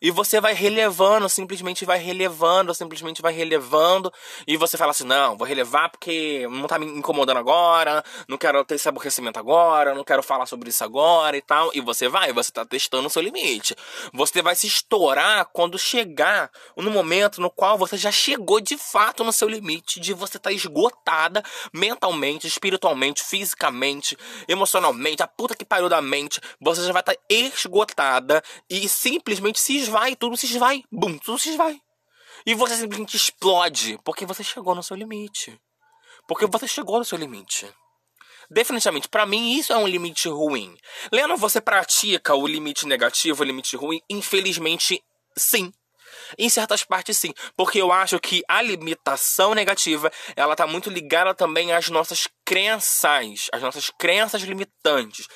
e 0.00 0.10
você 0.10 0.40
vai 0.40 0.54
relevando, 0.54 1.28
simplesmente 1.28 1.84
vai 1.84 1.98
relevando, 1.98 2.74
simplesmente 2.74 3.20
vai 3.20 3.32
relevando. 3.32 4.12
E 4.46 4.56
você 4.56 4.76
fala 4.76 4.92
assim: 4.92 5.04
não, 5.04 5.36
vou 5.36 5.46
relevar 5.46 5.90
porque 5.90 6.46
não 6.50 6.66
tá 6.66 6.78
me 6.78 6.86
incomodando 6.86 7.36
agora, 7.36 8.02
não 8.26 8.38
quero 8.38 8.64
ter 8.64 8.76
esse 8.76 8.88
aborrecimento 8.88 9.38
agora, 9.38 9.94
não 9.94 10.04
quero 10.04 10.22
falar 10.22 10.46
sobre 10.46 10.70
isso 10.70 10.82
agora 10.82 11.36
e 11.36 11.42
tal. 11.42 11.70
E 11.74 11.80
você 11.80 12.08
vai, 12.08 12.32
você 12.32 12.50
tá 12.50 12.64
testando 12.64 13.08
o 13.08 13.10
seu 13.10 13.20
limite. 13.20 13.76
Você 14.12 14.40
vai 14.40 14.54
se 14.54 14.66
estourar 14.66 15.46
quando 15.52 15.78
chegar 15.78 16.50
no 16.76 16.90
momento 16.90 17.40
no 17.40 17.50
qual 17.50 17.76
você 17.76 17.96
já 17.96 18.10
chegou 18.10 18.60
de 18.60 18.78
fato 18.78 19.22
no 19.22 19.32
seu 19.32 19.48
limite, 19.48 20.00
de 20.00 20.14
você 20.14 20.38
tá 20.38 20.50
esgotada 20.50 21.42
mentalmente, 21.72 22.46
espiritualmente, 22.46 23.22
fisicamente, 23.22 24.16
emocionalmente, 24.48 25.22
a 25.22 25.26
puta 25.26 25.54
que 25.54 25.64
pariu 25.64 25.88
da 25.88 26.00
mente. 26.00 26.40
Você 26.60 26.82
já 26.84 26.92
vai 26.92 27.02
estar 27.02 27.14
tá 27.14 27.20
esgotada 27.28 28.42
e 28.68 28.88
simplesmente 28.88 29.60
se 29.60 29.89
esvai, 29.90 30.16
tudo 30.16 30.36
se 30.36 30.46
esvai. 30.46 30.84
Bum, 30.90 31.18
tudo 31.18 31.38
se 31.38 31.50
esvai. 31.50 31.80
E 32.46 32.54
você 32.54 32.76
simplesmente 32.76 33.16
explode 33.16 33.98
porque 34.04 34.24
você 34.24 34.42
chegou 34.42 34.74
no 34.74 34.82
seu 34.82 34.96
limite. 34.96 35.60
Porque 36.26 36.46
você 36.46 36.66
chegou 36.66 36.98
no 36.98 37.04
seu 37.04 37.18
limite. 37.18 37.68
Definitivamente, 38.50 39.08
para 39.08 39.26
mim 39.26 39.56
isso 39.56 39.72
é 39.72 39.76
um 39.76 39.86
limite 39.86 40.28
ruim. 40.28 40.76
Lendo, 41.12 41.36
você 41.36 41.60
pratica 41.60 42.34
o 42.34 42.46
limite 42.46 42.86
negativo, 42.86 43.42
o 43.42 43.46
limite 43.46 43.76
ruim? 43.76 44.00
Infelizmente, 44.08 45.02
sim. 45.36 45.72
Em 46.38 46.48
certas 46.48 46.84
partes, 46.84 47.16
sim. 47.16 47.32
Porque 47.56 47.80
eu 47.80 47.92
acho 47.92 48.18
que 48.18 48.42
a 48.48 48.60
limitação 48.62 49.54
negativa, 49.54 50.10
ela 50.34 50.56
tá 50.56 50.66
muito 50.66 50.90
ligada 50.90 51.34
também 51.34 51.72
às 51.72 51.88
nossas 51.88 52.26
crenças, 52.44 53.48
às 53.52 53.62
nossas 53.62 53.90
crenças 53.90 54.42
limitantes. 54.42 55.26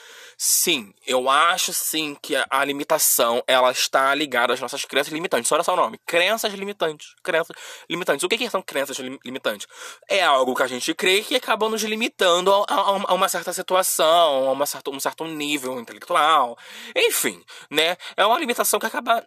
Sim, 0.47 0.93
eu 1.07 1.31
acho 1.31 1.73
sim 1.73 2.15
que 2.21 2.37
a, 2.37 2.63
limitação 2.67 3.43
ela 3.47 3.71
está 3.71 4.15
ligada 4.15 4.53
às 4.53 4.61
nossas 4.61 4.85
crenças 4.85 5.11
limitantes. 5.11 5.51
Olha 5.51 5.63
só 5.63 5.73
o 5.73 5.77
nome, 5.77 5.99
crenças 6.05 6.53
limitantes. 6.53 7.15
Crenças 7.23 7.57
limitantes. 7.89 8.23
O 8.23 8.29
que, 8.29 8.37
que 8.37 8.51
são 8.51 8.61
crenças 8.61 8.99
limitantes? 8.99 9.67
É 10.07 10.23
algo 10.23 10.55
que 10.55 10.63
a 10.63 10.67
gente 10.67 10.93
crê 10.93 11.23
que 11.23 11.35
acaba 11.35 11.67
nos 11.71 11.83
limitando 11.83 12.53
a, 12.53 12.63
a, 12.69 12.75
a 12.75 13.15
uma 13.15 13.27
certa 13.27 13.55
situação, 13.55 14.47
a 14.47 14.53
uma 14.53 14.67
certa, 14.67 14.91
um 14.91 15.01
certo 15.01 15.25
nível 15.25 15.81
intelectual. 15.81 16.59
Enfim, 16.95 17.43
né? 17.71 17.97
É 18.15 18.27
uma 18.27 18.39
limitação 18.39 18.79
que 18.79 18.85
acaba 18.85 19.27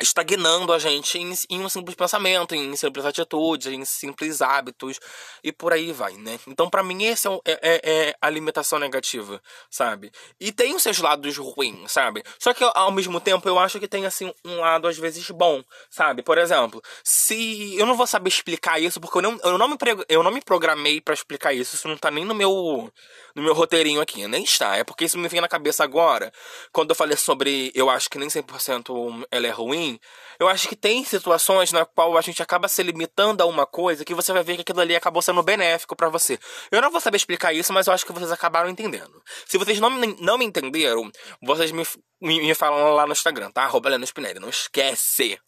estagnando 0.00 0.72
a 0.72 0.78
gente 0.78 1.18
em, 1.18 1.32
em, 1.50 1.60
um 1.60 1.68
simples 1.68 1.94
pensamento, 1.94 2.54
em 2.54 2.74
simples 2.76 3.04
atitudes, 3.04 3.72
em 3.72 3.84
simples 3.84 4.40
hábitos 4.40 4.98
e 5.44 5.52
por 5.52 5.72
aí 5.72 5.92
vai, 5.92 6.14
né? 6.14 6.38
Então, 6.46 6.68
para 6.70 6.82
mim, 6.82 7.04
esse 7.04 7.28
é, 7.28 7.30
é, 7.44 7.58
é, 7.62 7.80
é, 7.82 8.14
a 8.20 8.30
limitação 8.30 8.78
negativa, 8.78 9.40
sabe? 9.70 10.10
E 10.40 10.52
tem 10.52 10.74
os 10.74 10.82
seus 10.82 10.98
lados 10.98 11.36
ruins, 11.36 11.92
sabe? 11.92 12.22
Só 12.38 12.54
que 12.54 12.64
ao 12.74 12.90
mesmo 12.90 13.20
tempo 13.20 13.48
eu 13.48 13.58
acho 13.58 13.78
que 13.78 13.88
tem 13.88 14.06
assim 14.06 14.32
um 14.44 14.56
lado 14.60 14.88
às 14.88 14.96
vezes 14.96 15.28
bom, 15.30 15.62
sabe? 15.90 16.22
Por 16.22 16.38
exemplo, 16.38 16.82
se 17.04 17.76
eu 17.76 17.86
não 17.86 17.96
vou 17.96 18.06
saber 18.06 18.28
explicar 18.28 18.80
isso 18.80 19.00
porque 19.00 19.18
eu 19.18 19.22
não, 19.22 19.38
eu 19.44 19.58
não, 19.58 19.68
me, 19.68 19.76
eu 20.08 20.22
não 20.22 20.30
me 20.30 20.40
programei 20.40 21.00
para 21.00 21.14
explicar 21.14 21.52
isso, 21.52 21.76
isso 21.76 21.88
não 21.88 21.96
tá 21.96 22.10
nem 22.10 22.24
no 22.24 22.34
meu 22.34 22.90
no 23.34 23.42
meu 23.42 23.54
roteirinho 23.54 24.00
aqui, 24.00 24.26
nem 24.26 24.42
está. 24.42 24.76
É 24.76 24.84
porque 24.84 25.04
isso 25.04 25.18
me 25.18 25.28
vem 25.28 25.40
na 25.40 25.48
cabeça 25.48 25.84
agora, 25.84 26.32
quando 26.72 26.90
eu 26.90 26.96
falei 26.96 27.16
sobre 27.16 27.70
eu 27.74 27.88
acho 27.88 28.08
que 28.10 28.18
nem 28.18 28.28
100% 28.28 29.26
ela 29.30 29.46
é 29.46 29.50
ruim, 29.50 29.89
eu 30.38 30.48
acho 30.48 30.68
que 30.68 30.76
tem 30.76 31.04
situações 31.04 31.72
na 31.72 31.84
qual 31.84 32.16
a 32.16 32.20
gente 32.20 32.42
acaba 32.42 32.68
se 32.68 32.82
limitando 32.82 33.42
a 33.42 33.46
uma 33.46 33.66
coisa 33.66 34.04
que 34.04 34.14
você 34.14 34.32
vai 34.32 34.42
ver 34.42 34.56
que 34.56 34.62
aquilo 34.62 34.80
ali 34.80 34.94
acabou 34.94 35.22
sendo 35.22 35.42
benéfico 35.42 35.96
para 35.96 36.08
você. 36.08 36.38
Eu 36.70 36.82
não 36.82 36.90
vou 36.90 37.00
saber 37.00 37.16
explicar 37.16 37.52
isso, 37.52 37.72
mas 37.72 37.86
eu 37.86 37.92
acho 37.92 38.04
que 38.04 38.12
vocês 38.12 38.30
acabaram 38.30 38.68
entendendo. 38.68 39.22
Se 39.46 39.58
vocês 39.58 39.80
não, 39.80 39.90
não 39.90 40.38
me 40.38 40.44
entenderam, 40.44 41.10
vocês 41.42 41.72
me, 41.72 41.84
me, 42.20 42.40
me 42.40 42.54
falam 42.54 42.94
lá 42.94 43.06
no 43.06 43.12
Instagram, 43.12 43.50
tá? 43.50 43.64
Arroba 43.64 43.88
Leno 43.88 44.06
Spinelli, 44.06 44.40
não 44.40 44.48
esquece! 44.48 45.38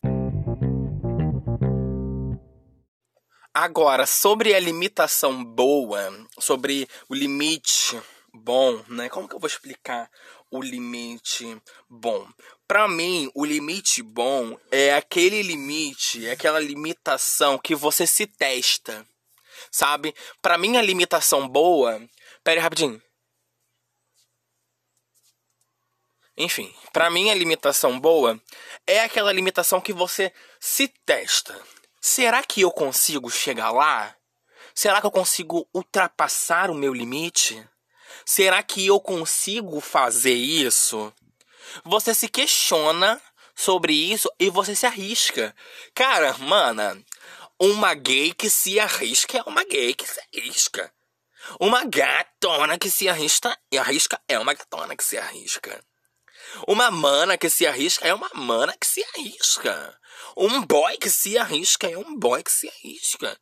Agora, 3.54 4.06
sobre 4.06 4.54
a 4.54 4.60
limitação 4.60 5.44
boa, 5.44 6.10
sobre 6.38 6.88
o 7.06 7.14
limite 7.14 8.00
bom, 8.32 8.82
né? 8.88 9.10
Como 9.10 9.28
que 9.28 9.34
eu 9.34 9.38
vou 9.38 9.46
explicar 9.46 10.10
o 10.52 10.62
limite 10.62 11.60
bom? 11.88 12.28
Para 12.68 12.86
mim, 12.86 13.28
o 13.34 13.44
limite 13.44 14.02
bom 14.02 14.56
é 14.70 14.94
aquele 14.94 15.42
limite, 15.42 16.24
é 16.26 16.32
aquela 16.32 16.60
limitação 16.60 17.58
que 17.58 17.74
você 17.74 18.06
se 18.06 18.26
testa, 18.26 19.04
sabe? 19.70 20.14
Para 20.40 20.56
mim, 20.56 20.76
a 20.76 20.82
limitação 20.82 21.48
boa. 21.48 22.00
Pera 22.44 22.60
aí, 22.60 22.62
rapidinho. 22.62 23.02
Enfim, 26.36 26.72
para 26.92 27.10
mim, 27.10 27.30
a 27.30 27.34
limitação 27.34 27.98
boa 27.98 28.40
é 28.86 29.00
aquela 29.00 29.32
limitação 29.32 29.80
que 29.80 29.92
você 29.92 30.32
se 30.60 30.86
testa 31.04 31.60
Será 32.04 32.42
que 32.42 32.62
eu 32.62 32.72
consigo 32.72 33.30
chegar 33.30 33.70
lá? 33.70 34.16
Será 34.74 35.00
que 35.00 35.06
eu 35.06 35.10
consigo 35.10 35.68
ultrapassar 35.72 36.68
o 36.68 36.74
meu 36.74 36.92
limite? 36.92 37.64
Será 38.24 38.62
que 38.62 38.86
eu 38.86 39.00
consigo 39.00 39.80
fazer 39.80 40.34
isso? 40.34 41.12
Você 41.84 42.14
se 42.14 42.28
questiona 42.28 43.20
sobre 43.54 43.92
isso 43.92 44.30
e 44.38 44.50
você 44.50 44.74
se 44.74 44.86
arrisca. 44.86 45.54
Cara, 45.94 46.36
mana, 46.38 47.02
uma 47.58 47.94
gay 47.94 48.32
que 48.34 48.50
se 48.50 48.78
arrisca 48.78 49.38
é 49.38 49.42
uma 49.42 49.64
gay 49.64 49.94
que 49.94 50.06
se 50.06 50.20
arrisca. 50.20 50.92
Uma 51.58 51.84
gatona 51.84 52.78
que 52.78 52.90
se 52.90 53.08
arrisca, 53.08 53.56
arrisca 53.78 54.20
é 54.28 54.38
uma 54.38 54.54
gatona 54.54 54.96
que 54.96 55.04
se 55.04 55.18
arrisca. 55.18 55.82
Uma 56.68 56.90
mana 56.90 57.38
que 57.38 57.48
se 57.48 57.66
arrisca 57.66 58.06
é 58.06 58.14
uma 58.14 58.30
mana 58.34 58.76
que 58.78 58.86
se 58.86 59.02
arrisca. 59.14 59.98
Um 60.36 60.62
boy 60.62 60.96
que 60.98 61.10
se 61.10 61.38
arrisca 61.38 61.88
é 61.88 61.96
um 61.96 62.16
boy 62.16 62.42
que 62.42 62.52
se 62.52 62.68
arrisca. 62.68 63.38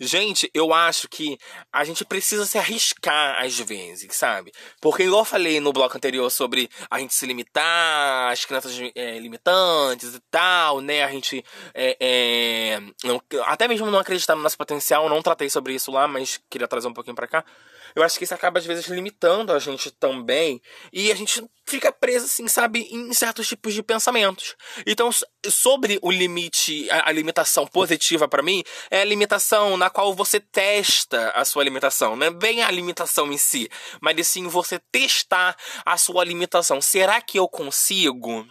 Gente, 0.00 0.50
eu 0.54 0.72
acho 0.72 1.08
que 1.08 1.38
a 1.72 1.84
gente 1.84 2.04
precisa 2.04 2.46
se 2.46 2.58
arriscar 2.58 3.42
às 3.42 3.58
vezes, 3.58 4.14
sabe? 4.14 4.52
Porque, 4.80 5.04
igual 5.04 5.22
eu 5.22 5.24
falei 5.24 5.60
no 5.60 5.72
bloco 5.72 5.96
anterior 5.96 6.30
sobre 6.30 6.68
a 6.90 6.98
gente 6.98 7.14
se 7.14 7.26
limitar, 7.26 8.32
as 8.32 8.44
crianças 8.44 8.72
é, 8.94 9.18
limitantes 9.18 10.14
e 10.14 10.20
tal, 10.30 10.80
né? 10.80 11.04
A 11.04 11.10
gente. 11.10 11.44
É, 11.74 11.96
é, 12.00 12.80
não, 13.04 13.22
até 13.46 13.66
mesmo 13.68 13.90
não 13.90 13.98
acreditar 13.98 14.34
no 14.34 14.42
nosso 14.42 14.58
potencial, 14.58 15.08
não 15.08 15.22
tratei 15.22 15.50
sobre 15.50 15.74
isso 15.74 15.90
lá, 15.90 16.06
mas 16.06 16.40
queria 16.48 16.68
trazer 16.68 16.88
um 16.88 16.94
pouquinho 16.94 17.16
pra 17.16 17.28
cá 17.28 17.44
eu 17.94 18.02
acho 18.02 18.18
que 18.18 18.24
isso 18.24 18.34
acaba 18.34 18.58
às 18.58 18.66
vezes 18.66 18.86
limitando 18.86 19.52
a 19.52 19.58
gente 19.58 19.90
também 19.90 20.60
e 20.92 21.10
a 21.10 21.14
gente 21.14 21.42
fica 21.66 21.92
preso 21.92 22.26
assim, 22.26 22.48
sabe, 22.48 22.88
em 22.90 23.12
certos 23.12 23.46
tipos 23.46 23.72
de 23.72 23.82
pensamentos. 23.82 24.56
Então, 24.86 25.10
sobre 25.48 25.98
o 26.02 26.10
limite, 26.10 26.90
a, 26.90 27.08
a 27.08 27.12
limitação 27.12 27.66
positiva 27.66 28.26
para 28.26 28.42
mim 28.42 28.62
é 28.90 29.02
a 29.02 29.04
limitação 29.04 29.76
na 29.76 29.88
qual 29.88 30.14
você 30.14 30.40
testa 30.40 31.30
a 31.30 31.44
sua 31.44 31.64
limitação, 31.64 32.16
não 32.16 32.26
é 32.26 32.30
bem 32.30 32.62
a 32.62 32.70
limitação 32.70 33.32
em 33.32 33.38
si, 33.38 33.68
mas 34.00 34.26
sim 34.26 34.48
você 34.48 34.78
testar 34.90 35.56
a 35.84 35.96
sua 35.96 36.24
limitação. 36.24 36.80
Será 36.80 37.20
que 37.20 37.38
eu 37.38 37.48
consigo? 37.48 38.46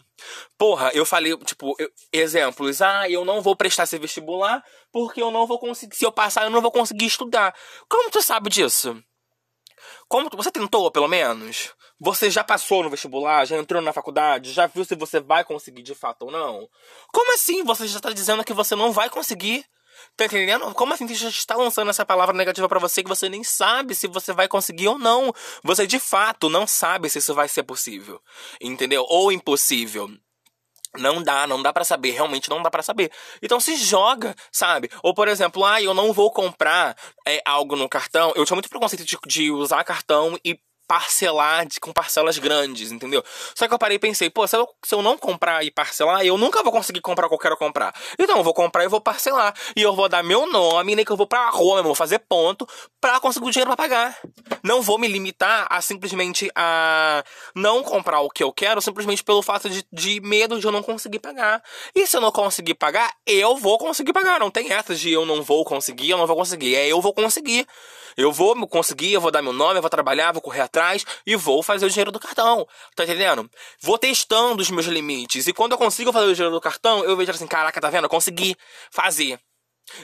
Porra, 0.58 0.92
eu 0.94 1.06
falei, 1.06 1.36
tipo, 1.38 1.76
eu, 1.80 1.90
exemplos. 2.12 2.82
Ah, 2.82 3.10
eu 3.10 3.24
não 3.24 3.42
vou 3.42 3.56
prestar 3.56 3.84
esse 3.84 3.98
vestibular 3.98 4.64
porque 4.92 5.22
eu 5.22 5.32
não 5.32 5.48
vou 5.48 5.60
conseguir. 5.60 5.96
Se 5.96 6.06
eu 6.06 6.12
passar, 6.12 6.44
eu 6.44 6.50
não 6.50 6.62
vou 6.62 6.72
conseguir 6.72 7.06
estudar. 7.06 7.56
Como 7.88 8.10
tu 8.10 8.22
sabe 8.22 8.50
disso? 8.50 9.02
Como 10.08 10.30
você 10.34 10.52
tentou, 10.52 10.90
pelo 10.92 11.08
menos? 11.08 11.74
Você 12.00 12.30
já 12.30 12.44
passou 12.44 12.84
no 12.84 12.90
vestibular, 12.90 13.46
já 13.46 13.58
entrou 13.58 13.82
na 13.82 13.94
faculdade, 13.94 14.54
já 14.54 14.68
viu 14.68 14.86
se 14.86 14.96
você 14.96 15.20
vai 15.20 15.44
conseguir 15.44 15.82
de 15.82 15.94
fato 15.94 16.24
ou 16.24 16.32
não? 16.32 16.70
Como 17.12 17.34
assim 17.34 17.64
você 17.64 17.88
já 17.88 17.98
está 17.98 18.12
dizendo 18.12 18.44
que 18.44 18.54
você 18.54 18.76
não 18.76 18.92
vai 18.92 19.10
conseguir? 19.10 19.66
Tá 20.16 20.26
entendendo? 20.26 20.74
Como 20.74 20.94
assim 20.94 21.08
você 21.08 21.16
já 21.16 21.30
está 21.30 21.56
lançando 21.56 21.90
essa 21.90 22.06
palavra 22.06 22.36
negativa 22.36 22.68
para 22.68 22.80
você 22.80 23.04
que 23.04 23.10
você 23.10 23.30
nem 23.30 23.44
sabe 23.44 23.96
se 23.96 24.08
você 24.08 24.34
vai 24.34 24.48
conseguir 24.48 24.88
ou 24.88 24.98
não? 24.98 25.34
Você 25.64 25.86
de 25.86 26.00
fato 26.00 26.50
não 26.50 26.66
sabe 26.66 27.10
se 27.10 27.20
isso 27.20 27.34
vai 27.34 27.48
ser 27.48 27.64
possível. 27.64 28.22
Entendeu? 28.62 29.06
Ou 29.08 29.32
impossível. 29.32 30.10
Não 30.98 31.22
dá, 31.22 31.46
não 31.46 31.62
dá 31.62 31.72
para 31.72 31.84
saber, 31.84 32.12
realmente 32.12 32.50
não 32.50 32.64
dá 32.64 32.72
para 32.72 32.82
saber. 32.82 33.12
Então 33.42 33.60
se 33.60 33.76
joga, 33.76 34.36
sabe? 34.52 34.90
Ou 35.04 35.14
por 35.14 35.28
exemplo, 35.28 35.64
ah, 35.64 35.82
eu 35.82 35.94
não 35.94 36.12
vou 36.12 36.32
comprar 36.32 36.98
é, 37.28 37.42
algo 37.46 37.76
no 37.76 37.88
cartão. 37.88 38.34
Eu 38.36 38.44
tinha 38.46 38.56
muito 38.56 38.70
preconceito 38.70 39.06
de, 39.06 39.18
de 39.28 39.52
usar 39.52 39.84
cartão 39.84 40.38
e 40.44 40.60
parcelar 40.90 41.68
de, 41.68 41.80
com 41.80 41.94
parcelas 41.94 42.40
grandes, 42.40 42.92
entendeu? 42.92 43.24
Só 43.54 43.68
que 43.68 43.74
eu 43.76 43.78
parei 43.78 43.98
e 43.98 44.00
pensei, 44.00 44.28
pô, 44.28 44.48
se 44.48 44.58
eu, 44.58 44.68
se 44.84 44.96
eu 44.96 45.04
não 45.04 45.16
comprar 45.16 45.64
e 45.64 45.70
parcelar, 45.70 46.26
eu 46.26 46.36
nunca 46.36 46.64
vou 46.64 46.72
conseguir 46.72 47.00
comprar 47.00 47.28
o 47.28 47.30
que 47.30 47.36
eu 47.36 47.40
quero 47.40 47.56
comprar. 47.56 47.94
Então 48.18 48.38
eu 48.38 48.44
vou 48.44 48.56
comprar 48.56 48.84
e 48.84 48.88
vou 48.88 49.00
parcelar. 49.00 49.54
E 49.76 49.84
eu 49.84 49.96
vou 49.96 50.10
dar 50.10 50.24
meu 50.24 50.52
nome, 50.52 50.96
nem 50.96 51.06
que 51.06 51.12
eu 51.12 51.16
vou 51.16 51.28
pra 51.28 51.48
rua 51.52 51.76
mesmo, 51.76 51.90
vou 51.90 51.96
fazer 51.96 52.18
ponto 52.18 52.68
pra 53.00 53.20
conseguir 53.20 53.46
o 53.46 53.52
dinheiro 53.52 53.70
pra 53.70 53.78
pagar. 53.78 54.18
Não 54.64 54.82
vou 54.82 54.98
me 54.98 55.08
limitar 55.08 55.68
a 55.70 55.80
simplesmente 55.80 56.50
a 56.56 57.24
não 57.54 57.84
comprar 57.84 58.22
o 58.22 58.30
que 58.30 58.44
eu 58.44 58.52
quero, 58.52 58.82
simplesmente 58.82 59.24
pelo 59.24 59.44
fato 59.44 59.70
de, 59.70 59.86
de 59.94 60.20
medo 60.22 60.60
de 60.60 60.66
eu 60.66 60.72
não 60.72 60.82
conseguir 60.82 61.20
pagar. 61.20 61.62
E 61.94 62.08
se 62.08 62.18
eu 62.18 62.22
não 62.22 62.32
conseguir 62.32 62.74
pagar, 62.74 63.14
eu 63.28 63.56
vou 63.58 63.78
conseguir 63.78 64.12
pagar. 64.12 64.40
Não 64.40 64.50
tem 64.50 64.74
essa 64.74 64.96
de 64.96 65.12
eu 65.12 65.24
não 65.24 65.44
vou 65.44 65.64
conseguir, 65.64 66.10
eu 66.10 66.18
não 66.18 66.26
vou 66.26 66.36
conseguir. 66.36 66.76
É 66.76 66.88
eu 66.88 67.00
vou 67.00 67.14
conseguir. 67.14 67.68
Eu 68.18 68.32
vou 68.32 68.56
conseguir, 68.68 69.14
eu 69.14 69.22
vou 69.22 69.32
dar 69.32 69.42
meu 69.42 69.54
nome, 69.54 69.78
eu 69.78 69.82
vou 69.82 69.90
trabalhar, 69.90 70.32
vou 70.32 70.42
correr 70.42 70.62
atrás 70.62 71.06
e 71.26 71.36
vou 71.36 71.64
fazer 71.64 71.86
o 71.86 71.90
dinheiro 71.90 72.12
do 72.12 72.20
cartão. 72.20 72.68
Tá 72.96 73.04
entendendo? 73.04 73.50
Vou 73.82 73.98
testando 73.98 74.62
os 74.62 74.70
meus 74.70 74.86
limites. 74.86 75.48
E 75.48 75.54
quando 75.54 75.74
eu 75.74 75.78
consigo 75.78 76.12
fazer 76.12 76.28
o 76.28 76.34
dinheiro 76.34 76.54
do 76.54 76.62
cartão, 76.62 77.04
eu 77.04 77.16
vejo 77.16 77.32
assim, 77.32 77.48
caraca, 77.48 77.80
tá 77.80 77.90
vendo? 77.90 78.06
Eu 78.06 78.10
consegui 78.10 78.56
fazer. 78.92 79.40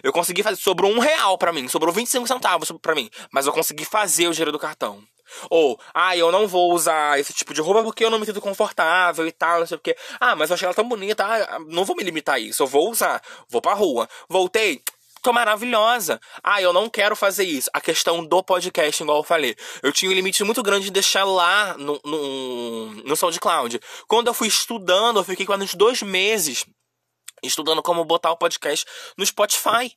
Eu 0.03 0.11
consegui 0.11 0.43
fazer. 0.43 0.57
Sobrou 0.57 0.91
um 0.91 0.99
real 0.99 1.37
para 1.37 1.53
mim, 1.53 1.67
sobrou 1.67 1.93
25 1.93 2.27
centavos 2.27 2.71
para 2.81 2.95
mim. 2.95 3.09
Mas 3.31 3.45
eu 3.45 3.53
consegui 3.53 3.85
fazer 3.85 4.27
o 4.27 4.31
dinheiro 4.31 4.51
do 4.51 4.59
cartão. 4.59 5.03
Ou, 5.49 5.79
ah, 5.93 6.15
eu 6.15 6.31
não 6.31 6.47
vou 6.47 6.71
usar 6.73 7.19
esse 7.19 7.33
tipo 7.33 7.53
de 7.53 7.61
roupa 7.61 7.83
porque 7.83 8.05
eu 8.05 8.09
não 8.09 8.19
me 8.19 8.25
sinto 8.25 8.39
confortável 8.39 9.27
e 9.27 9.31
tal, 9.31 9.59
não 9.59 9.67
sei 9.67 9.77
o 9.77 9.79
quê. 9.79 9.95
Ah, 10.19 10.35
mas 10.35 10.49
eu 10.49 10.53
achei 10.53 10.65
ela 10.65 10.73
tão 10.73 10.87
bonita, 10.87 11.25
ah, 11.25 11.59
não 11.67 11.83
vou 11.83 11.95
me 11.95 12.03
limitar 12.03 12.35
a 12.35 12.39
isso, 12.39 12.63
eu 12.63 12.67
vou 12.67 12.91
usar. 12.91 13.21
Vou 13.49 13.61
pra 13.61 13.73
rua. 13.73 14.07
Voltei, 14.29 14.81
tô 15.25 15.33
maravilhosa. 15.33 16.19
Ah, 16.43 16.61
eu 16.61 16.71
não 16.71 16.87
quero 16.87 17.15
fazer 17.15 17.45
isso. 17.45 17.67
A 17.73 17.81
questão 17.81 18.23
do 18.23 18.43
podcast, 18.43 19.01
igual 19.01 19.17
eu 19.17 19.23
falei. 19.23 19.55
Eu 19.81 19.91
tinha 19.91 20.11
um 20.11 20.13
limite 20.13 20.43
muito 20.43 20.61
grande 20.61 20.85
de 20.85 20.91
deixar 20.91 21.23
lá 21.23 21.75
no, 21.77 21.99
no, 22.05 22.91
no 23.03 23.15
SoundCloud. 23.15 23.79
Quando 24.07 24.27
eu 24.27 24.33
fui 24.35 24.47
estudando, 24.47 25.19
eu 25.19 25.23
fiquei 25.23 25.45
quase 25.45 25.75
dois 25.75 26.03
meses 26.03 26.63
estudando 27.43 27.81
como 27.81 28.05
botar 28.05 28.31
o 28.31 28.37
podcast 28.37 28.85
no 29.17 29.25
Spotify. 29.25 29.91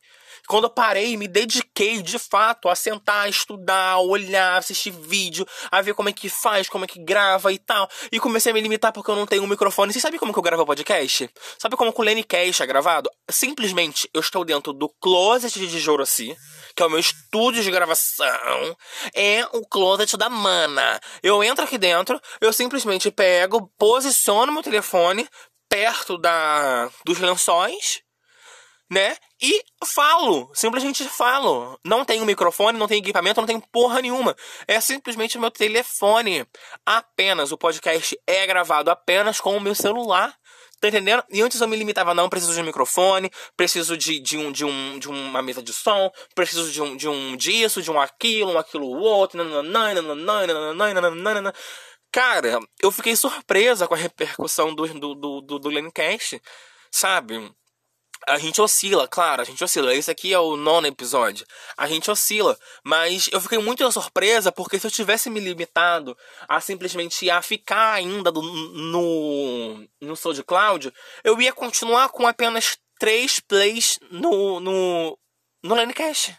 Quando 0.47 0.65
eu 0.65 0.71
parei, 0.71 1.17
me 1.17 1.29
dediquei 1.29 2.03
de 2.03 2.19
fato 2.19 2.69
a 2.69 2.75
sentar, 2.75 3.29
estudar, 3.29 3.99
olhar, 3.99 4.59
assistir 4.59 4.91
vídeo, 4.91 5.47
a 5.71 5.81
ver 5.81 5.95
como 5.95 6.09
é 6.09 6.13
que 6.13 6.29
faz, 6.29 6.69
como 6.69 6.85
é 6.85 6.89
que 6.89 6.99
grava 6.99 7.53
e 7.53 7.59
tal. 7.59 7.89
E 8.11 8.19
comecei 8.19 8.51
a 8.51 8.55
me 8.55 8.61
limitar 8.61 8.93
porque 8.93 9.11
eu 9.11 9.17
não 9.17 9.27
tenho 9.27 9.43
um 9.43 9.47
microfone. 9.47 9.93
Você 9.93 10.01
sabe 10.01 10.19
como 10.19 10.33
que 10.33 10.39
eu 10.39 10.43
gravo 10.43 10.65
podcast? 10.67 11.31
Sabe 11.59 11.77
como 11.77 11.93
o 11.97 12.03
Lenny 12.03 12.25
Cash 12.25 12.61
é 12.61 12.67
gravado? 12.67 13.11
Simplesmente 13.31 14.09
eu 14.13 14.21
estou 14.21 14.45
dentro 14.45 14.73
do 14.73 14.89
closet 15.01 15.67
de 15.67 15.79
Joroci, 15.79 16.37
que 16.75 16.83
é 16.83 16.87
o 16.87 16.91
meu 16.91 16.99
estúdio 16.99 17.63
de 17.63 17.71
gravação. 17.71 18.77
É 19.15 19.45
o 19.53 19.67
closet 19.67 20.17
da 20.17 20.29
mana. 20.29 21.01
Eu 21.23 21.43
entro 21.43 21.65
aqui 21.65 21.79
dentro, 21.79 22.21
eu 22.41 22.53
simplesmente 22.53 23.11
pego, 23.11 23.71
posiciono 23.79 24.53
meu 24.53 24.63
telefone 24.63 25.29
perto 25.69 26.17
da 26.17 26.91
dos 27.05 27.19
lençóis 27.19 28.03
né? 28.91 29.17
E 29.41 29.63
falo, 29.85 30.51
simplesmente 30.55 31.05
falo. 31.05 31.79
Não 31.85 32.05
tenho 32.05 32.25
microfone, 32.25 32.79
não 32.79 32.89
tenho 32.89 33.01
equipamento, 33.01 33.41
não 33.41 33.47
tenho 33.47 33.63
porra 33.73 34.01
nenhuma. 34.01 34.35
É 34.67 34.81
simplesmente 34.81 35.37
o 35.37 35.41
meu 35.41 35.51
telefone. 35.51 36.47
Apenas 36.85 37.53
o 37.53 37.59
podcast 37.59 38.19
é 38.27 38.47
gravado 38.47 38.91
apenas 38.91 39.41
com 39.41 39.57
o 39.57 39.61
meu 39.61 39.75
celular. 39.75 40.35
Tá 40.81 40.87
entendendo? 40.87 41.25
E 41.29 41.43
antes 41.43 41.61
eu 41.61 41.67
me 41.67 41.77
limitava, 41.77 42.15
não, 42.15 42.29
preciso 42.29 42.55
de 42.55 42.61
um 42.61 42.65
microfone, 42.65 43.31
preciso 43.57 43.97
de, 43.97 44.21
de, 44.21 44.39
um, 44.39 44.53
de, 44.53 44.65
um, 44.65 44.99
de 45.01 45.09
uma 45.09 45.43
mesa 45.43 45.61
de 45.61 45.73
som, 45.73 46.09
preciso 46.37 46.71
de 46.71 46.81
um, 46.81 46.97
de 46.97 47.09
um 47.09 47.37
disso, 47.37 47.83
de 47.83 47.91
um 47.91 48.01
aquilo, 48.01 48.53
um 48.53 48.59
aquilo 48.59 48.89
outro, 48.89 49.39
Cara, 52.13 52.61
eu 52.81 52.93
fiquei 52.93 53.17
surpresa 53.17 53.89
com 53.89 53.95
a 53.95 53.97
repercussão 53.97 54.73
do, 54.73 54.87
do, 54.87 55.15
do, 55.17 55.41
do, 55.41 55.59
do 55.59 55.69
Lencast, 55.69 56.41
sabe? 56.93 57.53
A 58.29 58.39
gente 58.39 58.61
oscila, 58.61 59.09
claro, 59.09 59.43
a 59.43 59.45
gente 59.45 59.63
oscila. 59.65 59.95
Esse 59.95 60.11
aqui 60.11 60.33
é 60.33 60.39
o 60.39 60.57
nono 60.57 60.87
episódio. 60.87 61.47
A 61.77 61.87
gente 61.87 62.11
oscila. 62.11 62.59
Mas 62.85 63.29
eu 63.33 63.41
fiquei 63.41 63.59
muito 63.59 63.91
surpresa 63.91 64.53
porque 64.53 64.79
se 64.79 64.87
eu 64.87 64.91
tivesse 64.91 65.31
me 65.31 65.41
limitado 65.41 66.17
a 66.47 66.61
simplesmente 66.61 67.31
a 67.31 67.41
ficar 67.41 67.95
ainda 67.95 68.31
do, 68.31 68.43
no, 68.43 69.89
no 70.01 70.17
SoundCloud, 70.17 70.93
eu 71.25 71.41
ia 71.41 71.53
continuar 71.53 72.11
com 72.11 72.27
apenas 72.27 72.77
três 72.99 73.41
plays 73.41 73.99
no, 74.11 74.61
no, 74.61 75.19
no 75.63 75.75
Linecast. 75.75 76.37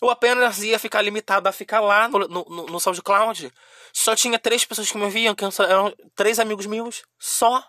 Eu 0.00 0.10
apenas 0.10 0.62
ia 0.62 0.78
ficar 0.78 1.02
limitado 1.02 1.48
a 1.48 1.52
ficar 1.52 1.80
lá 1.80 2.06
no, 2.08 2.18
no, 2.28 2.44
no 2.66 2.80
SoundCloud. 2.80 3.52
Só 3.92 4.14
tinha 4.14 4.38
três 4.38 4.64
pessoas 4.64 4.90
que 4.90 4.98
me 4.98 5.08
viam, 5.10 5.34
que 5.34 5.44
eram 5.44 5.92
três 6.14 6.38
amigos 6.38 6.66
meus. 6.66 7.02
Só. 7.18 7.66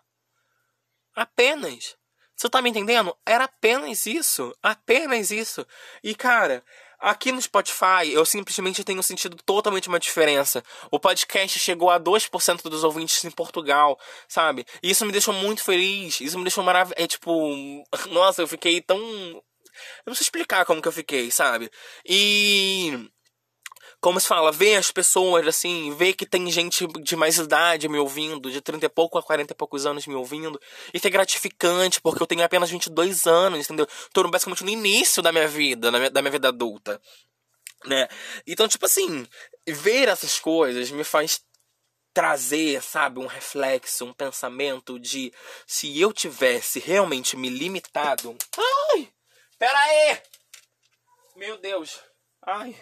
Apenas. 1.15 1.95
Você 2.37 2.47
tá 2.49 2.61
me 2.61 2.69
entendendo? 2.69 3.17
Era 3.25 3.45
apenas 3.45 4.05
isso. 4.05 4.55
Apenas 4.61 5.31
isso. 5.31 5.65
E, 6.03 6.13
cara, 6.13 6.63
aqui 6.99 7.31
no 7.31 7.41
Spotify 7.41 8.11
eu 8.11 8.23
simplesmente 8.25 8.83
tenho 8.83 9.01
sentido 9.01 9.35
totalmente 9.37 9.89
uma 9.89 9.99
diferença. 9.99 10.63
O 10.91 10.99
podcast 10.99 11.57
chegou 11.57 11.89
a 11.89 11.99
2% 11.99 12.61
dos 12.69 12.83
ouvintes 12.83 13.23
em 13.25 13.31
Portugal, 13.31 13.99
sabe? 14.27 14.67
E 14.83 14.91
isso 14.91 15.03
me 15.03 15.11
deixou 15.11 15.33
muito 15.33 15.63
feliz. 15.63 16.21
Isso 16.21 16.37
me 16.37 16.43
deixou 16.43 16.63
maravilhoso. 16.63 17.03
É 17.03 17.07
tipo. 17.07 17.83
Nossa, 18.11 18.43
eu 18.43 18.47
fiquei 18.47 18.81
tão. 18.81 18.99
Eu 18.99 19.43
não 20.05 20.15
sei 20.15 20.23
explicar 20.25 20.63
como 20.65 20.81
que 20.81 20.87
eu 20.87 20.91
fiquei, 20.91 21.31
sabe? 21.31 21.71
E 22.05 23.09
como 23.99 24.19
se 24.19 24.27
fala, 24.27 24.51
ver 24.51 24.75
as 24.75 24.91
pessoas, 24.91 25.47
assim, 25.47 25.93
ver 25.95 26.13
que 26.13 26.25
tem 26.25 26.49
gente 26.51 26.85
de 27.01 27.15
mais 27.15 27.37
idade 27.37 27.89
me 27.89 27.97
ouvindo, 27.97 28.51
de 28.51 28.61
30 28.61 28.85
e 28.85 28.89
pouco 28.89 29.17
a 29.17 29.23
40 29.23 29.53
e 29.53 29.55
poucos 29.55 29.85
anos 29.85 30.05
me 30.05 30.13
ouvindo. 30.13 30.59
Isso 30.93 31.07
é 31.07 31.09
gratificante, 31.09 31.99
porque 31.99 32.21
eu 32.21 32.27
tenho 32.27 32.43
apenas 32.43 32.69
22 32.69 33.25
anos, 33.25 33.65
entendeu? 33.65 33.87
Tô 34.13 34.27
basicamente 34.29 34.63
no 34.63 34.69
início 34.69 35.21
da 35.21 35.31
minha 35.31 35.47
vida, 35.47 35.91
da 36.11 36.21
minha 36.21 36.31
vida 36.31 36.49
adulta, 36.49 37.01
né? 37.85 38.07
Então, 38.45 38.67
tipo 38.67 38.85
assim, 38.85 39.25
ver 39.67 40.07
essas 40.07 40.39
coisas 40.39 40.91
me 40.91 41.03
faz 41.03 41.41
trazer, 42.13 42.81
sabe, 42.81 43.19
um 43.19 43.27
reflexo, 43.27 44.05
um 44.05 44.13
pensamento 44.13 44.99
de 44.99 45.33
se 45.65 45.99
eu 45.99 46.13
tivesse 46.13 46.79
realmente 46.79 47.35
me 47.35 47.49
limitado. 47.49 48.35
Ai! 48.93 49.09
Pera 49.59 49.79
aí! 49.79 50.21
Meu 51.35 51.57
Deus! 51.57 51.99
Ai! 52.43 52.75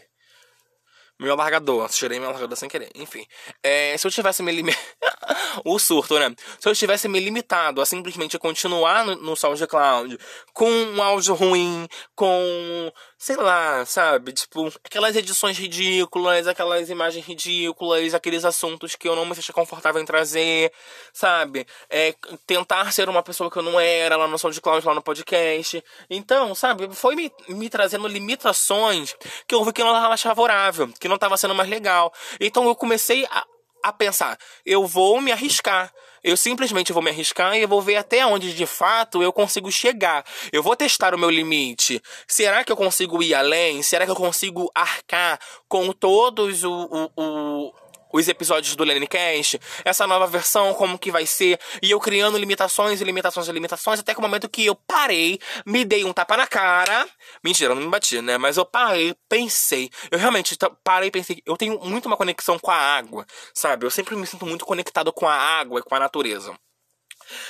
Meu 1.20 1.34
alargador. 1.34 1.90
Tirei 1.90 2.20
meu 2.20 2.30
alargador 2.30 2.58
sem 2.58 2.70
querer. 2.70 2.90
Enfim. 2.96 3.26
É, 3.64 3.98
se 3.98 4.06
eu 4.08 4.12
tivesse 4.12 4.44
me. 4.64 4.76
o 5.64 5.78
surto, 5.80 6.18
né? 6.20 6.34
Se 6.60 6.68
eu 6.68 6.76
tivesse 6.76 7.08
me 7.08 7.20
limitado 7.20 7.82
a 7.82 7.86
simplesmente 7.86 8.38
continuar 8.38 9.06
no, 9.06 9.16
no 9.16 9.36
SoundCloud 9.36 10.18
com 10.54 10.70
um 10.70 11.02
áudio 11.02 11.34
ruim, 11.34 11.88
com. 12.16 12.92
sei 13.18 13.36
lá, 13.36 13.86
sabe? 13.86 14.34
Tipo, 14.34 14.72
aquelas 14.84 15.16
edições 15.16 15.58
ridículas, 15.58 16.48
aquelas 16.48 16.90
imagens 16.90 17.26
ridículas, 17.26 18.14
aqueles 18.14 18.46
assuntos 18.46 18.96
que 18.96 19.08
eu 19.08 19.16
não 19.16 19.26
me 19.26 19.36
sentia 19.36 19.54
confortável 19.54 20.02
em 20.02 20.06
trazer, 20.06 20.72
sabe? 21.14 21.66
É, 21.90 22.14
tentar 22.46 22.92
ser 22.92 23.10
uma 23.10 23.24
pessoa 23.24 23.50
que 23.50 23.58
eu 23.58 23.64
não 23.64 23.80
era 23.80 24.16
lá 24.18 24.28
no 24.28 24.38
SoundCloud, 24.38 24.86
lá 24.86 24.94
no 24.94 25.02
podcast. 25.02 25.84
Então, 26.10 26.56
sabe? 26.56 26.90
Foi 26.94 27.16
me, 27.16 27.32
me 27.50 27.70
trazendo 27.70 28.08
limitações 28.08 29.16
que 29.48 29.56
eu 29.56 29.64
vi 29.64 29.74
que 29.74 29.84
não 29.84 29.96
estava 29.96 30.18
favorável 30.18 30.76
que 31.00 31.08
não 31.08 31.16
estava 31.16 31.38
sendo 31.38 31.56
mais 31.56 31.70
legal. 31.70 32.14
Então 32.40 32.66
eu 32.68 32.76
comecei 32.76 33.26
a, 33.26 33.46
a 33.86 33.94
pensar, 33.94 34.38
eu 34.66 34.88
vou 34.88 35.22
me 35.22 35.32
arriscar. 35.32 35.94
Eu 36.24 36.36
simplesmente 36.36 36.92
vou 36.92 37.04
me 37.04 37.12
arriscar 37.12 37.56
e 37.56 37.68
vou 37.68 37.80
ver 37.84 37.98
até 37.98 38.26
onde 38.26 38.52
de 38.56 38.66
fato 38.66 39.22
eu 39.22 39.32
consigo 39.32 39.72
chegar. 39.72 40.26
Eu 40.52 40.64
vou 40.64 40.76
testar 40.76 41.14
o 41.14 41.20
meu 41.20 41.30
limite. 41.30 42.02
Será 42.28 42.64
que 42.64 42.72
eu 42.72 42.76
consigo 42.76 43.22
ir 43.22 43.36
além? 43.36 43.84
Será 43.84 44.06
que 44.06 44.12
eu 44.12 44.16
consigo 44.16 44.72
arcar 44.74 45.40
com 45.70 45.92
todos 45.92 46.64
o, 46.64 46.72
o, 46.72 47.12
o 47.16 47.74
os 48.16 48.28
episódios 48.28 48.76
do 48.76 48.84
Lenicast, 48.84 49.60
essa 49.84 50.08
nova 50.08 50.26
versão, 50.26 50.74
como 50.74 50.98
que 50.98 51.12
vai 51.12 51.26
ser, 51.26 51.60
e 51.82 51.92
eu 51.92 52.00
criando 52.00 52.38
limitações 52.38 53.02
e 53.02 53.04
limitações 53.04 53.48
e 53.48 53.52
limitações, 53.52 54.00
até 54.00 54.14
que 54.14 54.20
o 54.20 54.22
momento 54.22 54.48
que 54.48 54.66
eu 54.66 54.76
parei, 54.76 55.40
me 55.66 55.84
dei 55.84 56.06
um 56.06 56.14
tapa 56.14 56.38
na 56.38 56.48
cara. 56.48 57.08
Mentira, 57.44 57.72
eu 57.72 57.76
não 57.76 57.84
me 57.84 57.90
bati, 57.90 58.22
né? 58.22 58.38
Mas 58.38 58.58
eu 58.58 58.66
parei, 58.66 59.14
pensei. 59.28 59.90
Eu 60.10 60.18
realmente 60.18 60.58
parei 60.84 61.10
e 61.10 61.12
pensei. 61.12 61.42
Eu 61.46 61.58
tenho 61.58 61.80
muito 61.80 62.06
uma 62.06 62.18
conexão 62.18 62.58
com 62.58 62.72
a 62.72 62.76
água, 62.78 63.26
sabe? 63.54 63.86
Eu 63.86 63.92
sempre 63.92 64.16
me 64.16 64.26
sinto 64.26 64.46
muito 64.46 64.66
conectado 64.66 65.12
com 65.12 65.28
a 65.28 65.36
água 65.36 65.80
e 65.80 65.84
com 65.84 65.96
a 65.96 66.00
natureza. 66.00 66.54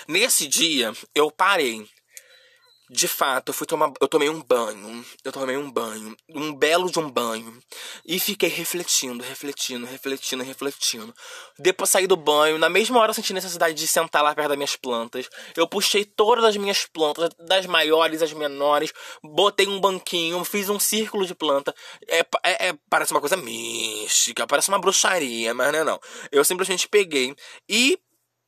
Nesse 0.08 0.48
dia, 0.48 0.94
eu 1.14 1.30
parei 1.30 1.86
de 2.90 3.08
fato, 3.08 3.50
eu 3.50 3.54
fui 3.54 3.66
tomar, 3.66 3.92
eu 4.00 4.08
tomei 4.08 4.30
um 4.30 4.42
banho, 4.42 5.04
eu 5.24 5.32
tomei 5.32 5.58
um 5.58 5.72
banho, 5.72 6.16
um 6.30 6.54
belo 6.54 6.92
de 6.92 7.00
um 7.00 7.10
banho, 7.10 7.60
e 8.06 8.20
fiquei 8.20 8.48
refletindo, 8.48 9.24
refletindo, 9.24 9.86
refletindo, 9.86 10.44
refletindo. 10.44 11.14
Depois 11.58 11.90
saí 11.90 12.06
do 12.06 12.16
banho, 12.16 12.60
na 12.60 12.70
mesma 12.70 13.00
hora 13.00 13.10
eu 13.10 13.14
senti 13.16 13.34
necessidade 13.34 13.74
de 13.74 13.88
sentar 13.88 14.24
lá 14.24 14.36
perto 14.36 14.50
das 14.50 14.58
minhas 14.58 14.76
plantas. 14.76 15.28
Eu 15.56 15.68
puxei 15.68 16.06
todas 16.06 16.46
as 16.46 16.58
minhas 16.58 16.86
plantas, 16.86 17.30
das 17.40 17.66
maiores 17.66 18.22
às 18.22 18.34
menores, 18.34 18.94
botei 19.24 19.68
um 19.68 19.80
banquinho, 19.80 20.44
fiz 20.46 20.70
um 20.70 20.80
círculo 20.80 21.26
de 21.26 21.34
planta. 21.34 21.74
É, 22.08 22.20
é, 22.44 22.68
é 22.70 22.78
parece 22.90 23.12
uma 23.12 23.20
coisa 23.20 23.36
mística, 23.36 24.46
parece 24.46 24.70
uma 24.70 24.80
bruxaria, 24.80 25.54
mas 25.54 25.72
não 25.72 25.80
é 25.80 25.84
não. 25.84 26.00
Eu 26.32 26.46
simplesmente 26.46 26.88
peguei 26.88 27.36
e, 27.68 28.00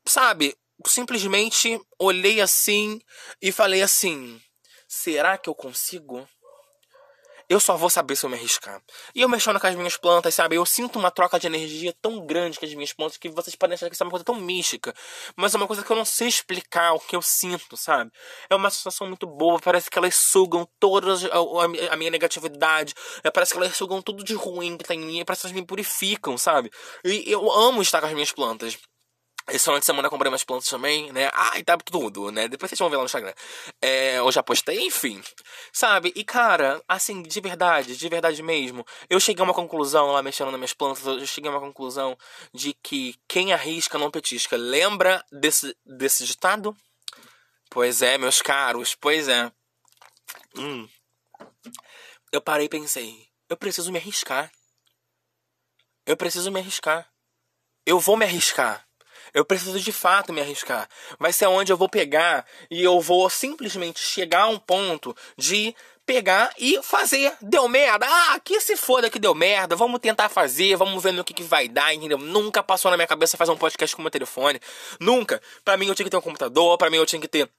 sabe, 0.08 0.56
simplesmente 0.86 1.80
olhei 2.00 2.42
assim 2.42 3.00
e 3.42 3.52
falei 3.52 3.82
assim: 3.82 4.40
será 4.88 5.38
que 5.38 5.50
eu 5.50 5.56
consigo? 5.56 6.28
Eu 7.50 7.62
só 7.62 7.78
vou 7.78 7.90
saber 7.90 8.18
se 8.18 8.26
eu 8.26 8.30
me 8.30 8.36
arriscar. 8.36 8.82
E 9.16 9.22
eu 9.22 9.30
mexendo 9.30 9.58
com 9.58 9.68
as 9.68 9.76
minhas 9.76 9.96
plantas, 9.96 10.36
sabe? 10.36 10.58
Eu 10.58 10.66
sinto 10.66 11.00
uma 11.00 11.10
troca 11.10 11.40
de 11.40 11.48
energia 11.48 11.96
tão 12.02 12.26
grande 12.26 12.60
com 12.60 12.66
as 12.66 12.74
minhas 12.74 12.92
plantas 12.92 13.16
que 13.16 13.30
vocês 13.30 13.56
podem 13.56 13.76
achar 13.76 13.88
que 13.88 13.96
isso 13.96 14.04
é 14.04 14.06
uma 14.06 14.12
coisa 14.12 14.26
tão 14.26 14.36
mística. 14.36 14.94
Mas 15.34 15.54
é 15.54 15.58
uma 15.58 15.66
coisa 15.66 15.82
que 15.82 15.90
eu 15.90 15.96
não 15.96 16.04
sei 16.04 16.28
explicar 16.28 16.92
o 16.92 17.00
que 17.00 17.16
eu 17.16 17.22
sinto, 17.22 17.78
sabe? 17.78 18.12
É 18.50 18.56
uma 18.56 18.70
sensação 18.70 19.08
muito 19.08 19.26
boa. 19.26 19.62
Parece 19.62 19.90
que 19.90 19.98
elas 19.98 20.16
sugam 20.16 20.68
toda 20.78 21.14
a, 21.90 21.96
minha 21.96 22.12
negatividade. 22.12 22.94
É, 23.24 23.32
parece 23.32 23.54
que 23.54 23.58
elas 23.60 23.78
sugam 23.78 24.02
tudo 24.02 24.26
de 24.26 24.34
ruim 24.34 24.78
que 24.78 24.84
tá 24.84 24.94
em 24.94 25.00
mim. 25.00 25.24
Parece 25.24 25.44
que 25.44 25.48
elas 25.48 25.56
me 25.58 25.66
purificam, 25.66 26.38
sabe? 26.38 26.70
E 27.06 27.32
eu 27.32 27.50
amo 27.50 27.82
estar 27.82 28.02
com 28.02 28.08
as 28.08 28.14
minhas 28.14 28.32
plantas. 28.34 28.78
Esse 29.50 29.64
final 29.64 29.80
de 29.80 29.86
semana 29.86 30.08
eu 30.08 30.10
comprei 30.10 30.30
umas 30.30 30.44
plantas 30.44 30.68
também, 30.68 31.10
né? 31.14 31.30
Ah, 31.34 31.58
e 31.58 31.64
tá 31.64 31.78
tudo, 31.78 32.32
né? 32.32 32.50
Depois 32.50 32.70
vocês 32.70 32.80
vão 32.80 32.90
ver 32.90 32.98
lá 32.98 33.04
no 33.04 33.06
Instagram. 33.06 33.34
É, 33.82 34.18
eu 34.18 34.30
já 34.30 34.44
postei, 34.44 34.86
enfim. 34.86 35.24
Sabe? 35.72 36.12
E 36.16 36.24
cara, 36.26 36.84
assim, 36.86 37.22
de 37.24 37.40
verdade, 37.40 37.96
de 37.96 38.10
verdade 38.10 38.44
mesmo, 38.44 38.86
eu 39.10 39.20
cheguei 39.22 39.42
a 39.42 39.46
uma 39.46 39.54
conclusão 39.54 40.12
lá 40.12 40.22
mexendo 40.22 40.52
nas 40.52 40.60
minhas 40.60 40.74
plantas, 40.74 41.06
eu 41.06 41.26
cheguei 41.26 41.50
a 41.50 41.54
uma 41.54 41.62
conclusão 41.62 42.18
de 42.54 42.74
que 42.84 43.16
quem 43.26 43.54
arrisca 43.54 43.98
não 43.98 44.12
petisca. 44.12 44.58
Lembra 44.58 45.24
desse, 45.32 45.74
desse 45.86 46.26
ditado? 46.26 46.76
Pois 47.70 48.02
é, 48.02 48.18
meus 48.18 48.42
caros, 48.42 48.96
pois 48.96 49.30
é. 49.30 49.50
Hum. 50.58 50.90
Eu 52.34 52.42
parei 52.42 52.66
e 52.66 52.70
pensei, 52.70 53.28
eu 53.48 53.56
preciso 53.56 53.92
me 53.94 53.98
arriscar. 53.98 54.52
Eu 56.06 56.18
preciso 56.18 56.52
me 56.52 56.60
arriscar. 56.60 57.10
Eu 57.86 58.00
vou 58.00 58.18
me 58.18 58.26
arriscar. 58.26 58.87
Eu 59.34 59.46
preciso 59.46 59.80
de 59.80 59.92
fato 59.92 60.34
me 60.34 60.42
arriscar. 60.42 60.88
Vai 61.20 61.34
ser 61.34 61.48
onde 61.48 61.72
eu 61.72 61.78
vou 61.78 61.90
pegar 61.90 62.46
e 62.70 62.84
eu 62.84 63.00
vou 63.00 63.30
simplesmente 63.30 64.00
chegar 64.00 64.44
a 64.44 64.48
um 64.48 64.58
ponto 64.58 65.16
de 65.38 65.76
pegar 66.08 66.54
e 66.58 66.82
fazer. 66.82 67.34
Deu 67.42 67.68
merda? 67.68 68.08
Ah, 68.10 68.40
que 68.40 68.62
se 68.62 68.78
foda 68.78 69.10
que 69.10 69.20
deu 69.20 69.36
merda. 69.36 69.76
Vamos 69.76 70.00
tentar 70.00 70.30
fazer, 70.30 70.78
vamos 70.78 71.04
ver 71.04 71.12
no 71.12 71.24
que, 71.24 71.34
que 71.34 71.44
vai 71.44 71.68
dar, 71.68 71.94
entendeu? 71.94 72.18
Nunca 72.18 72.64
passou 72.64 72.90
na 72.90 72.98
minha 72.98 73.08
cabeça 73.08 73.36
fazer 73.36 73.52
um 73.52 73.58
podcast 73.58 73.94
com 73.96 74.02
meu 74.02 74.10
telefone. 74.10 74.60
Nunca. 75.00 75.42
Para 75.66 75.76
mim 75.76 75.88
eu 75.88 75.94
tinha 75.94 76.06
que 76.06 76.10
ter 76.10 76.18
um 76.18 76.22
computador, 76.22 76.78
para 76.78 76.90
mim 76.90 76.98
eu 76.98 77.06
tinha 77.06 77.22
que 77.22 77.28
ter 77.28 77.50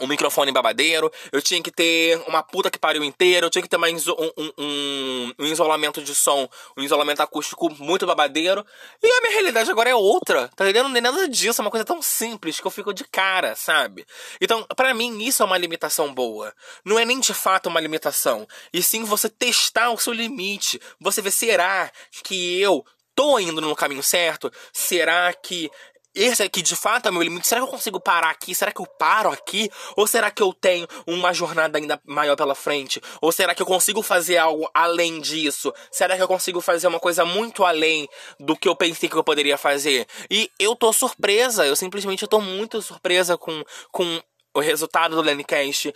um 0.00 0.06
microfone 0.06 0.50
babadeiro, 0.50 1.10
eu 1.30 1.40
tinha 1.40 1.62
que 1.62 1.70
ter 1.70 2.20
uma 2.26 2.42
puta 2.42 2.70
que 2.70 2.78
pariu 2.78 3.04
inteira, 3.04 3.46
eu 3.46 3.50
tinha 3.50 3.62
que 3.62 3.68
ter 3.68 3.76
mais 3.76 4.08
um, 4.08 4.14
um, 4.36 4.52
um, 4.58 5.32
um, 5.38 5.46
isolamento 5.46 6.02
de 6.02 6.14
som, 6.14 6.48
um 6.76 6.82
isolamento 6.82 7.20
acústico 7.20 7.70
muito 7.78 8.06
babadeiro. 8.06 8.64
E 9.02 9.06
a 9.06 9.20
minha 9.20 9.32
realidade 9.34 9.70
agora 9.70 9.90
é 9.90 9.94
outra, 9.94 10.48
tá 10.56 10.64
entendendo? 10.64 10.88
Não 10.88 10.96
é 10.96 11.00
nada 11.00 11.28
disso, 11.28 11.60
é 11.60 11.64
uma 11.64 11.70
coisa 11.70 11.84
tão 11.84 12.00
simples 12.00 12.58
que 12.58 12.66
eu 12.66 12.70
fico 12.70 12.92
de 12.92 13.04
cara, 13.04 13.54
sabe? 13.54 14.06
Então, 14.40 14.66
para 14.76 14.94
mim, 14.94 15.22
isso 15.22 15.42
é 15.42 15.46
uma 15.46 15.58
limitação 15.58 16.12
boa. 16.12 16.52
Não 16.84 16.98
é 16.98 17.04
nem 17.04 17.20
de 17.20 17.34
fato 17.34 17.68
uma 17.68 17.80
limitação, 17.80 18.46
e 18.72 18.82
sim 18.82 19.04
você 19.04 19.28
testar 19.28 19.90
o 19.90 19.98
seu 19.98 20.12
limite. 20.12 20.80
Você 21.00 21.20
ver, 21.20 21.30
será 21.30 21.90
que 22.24 22.60
eu 22.60 22.84
tô 23.14 23.38
indo 23.38 23.60
no 23.60 23.76
caminho 23.76 24.02
certo? 24.02 24.50
Será 24.72 25.32
que 25.32 25.70
esse 26.14 26.42
aqui 26.42 26.62
de 26.62 26.76
fato 26.76 27.08
é 27.08 27.10
meu 27.10 27.22
limite. 27.22 27.46
Será 27.46 27.60
que 27.60 27.66
eu 27.66 27.70
consigo 27.70 28.00
parar 28.00 28.30
aqui? 28.30 28.54
Será 28.54 28.70
que 28.70 28.80
eu 28.80 28.86
paro 28.86 29.30
aqui? 29.30 29.70
Ou 29.96 30.06
será 30.06 30.30
que 30.30 30.42
eu 30.42 30.52
tenho 30.52 30.86
uma 31.06 31.32
jornada 31.32 31.78
ainda 31.78 32.00
maior 32.04 32.36
pela 32.36 32.54
frente? 32.54 33.00
Ou 33.20 33.32
será 33.32 33.54
que 33.54 33.62
eu 33.62 33.66
consigo 33.66 34.02
fazer 34.02 34.36
algo 34.36 34.68
além 34.74 35.20
disso? 35.20 35.72
Será 35.90 36.16
que 36.16 36.22
eu 36.22 36.28
consigo 36.28 36.60
fazer 36.60 36.86
uma 36.86 37.00
coisa 37.00 37.24
muito 37.24 37.64
além 37.64 38.08
do 38.38 38.56
que 38.56 38.68
eu 38.68 38.76
pensei 38.76 39.08
que 39.08 39.16
eu 39.16 39.24
poderia 39.24 39.56
fazer? 39.56 40.06
E 40.30 40.50
eu 40.58 40.76
tô 40.76 40.92
surpresa, 40.92 41.66
eu 41.66 41.76
simplesmente 41.76 42.26
tô 42.26 42.40
muito 42.40 42.82
surpresa 42.82 43.38
com, 43.38 43.64
com 43.90 44.20
o 44.54 44.60
resultado 44.60 45.16
do 45.16 45.22
Lenicast. 45.22 45.92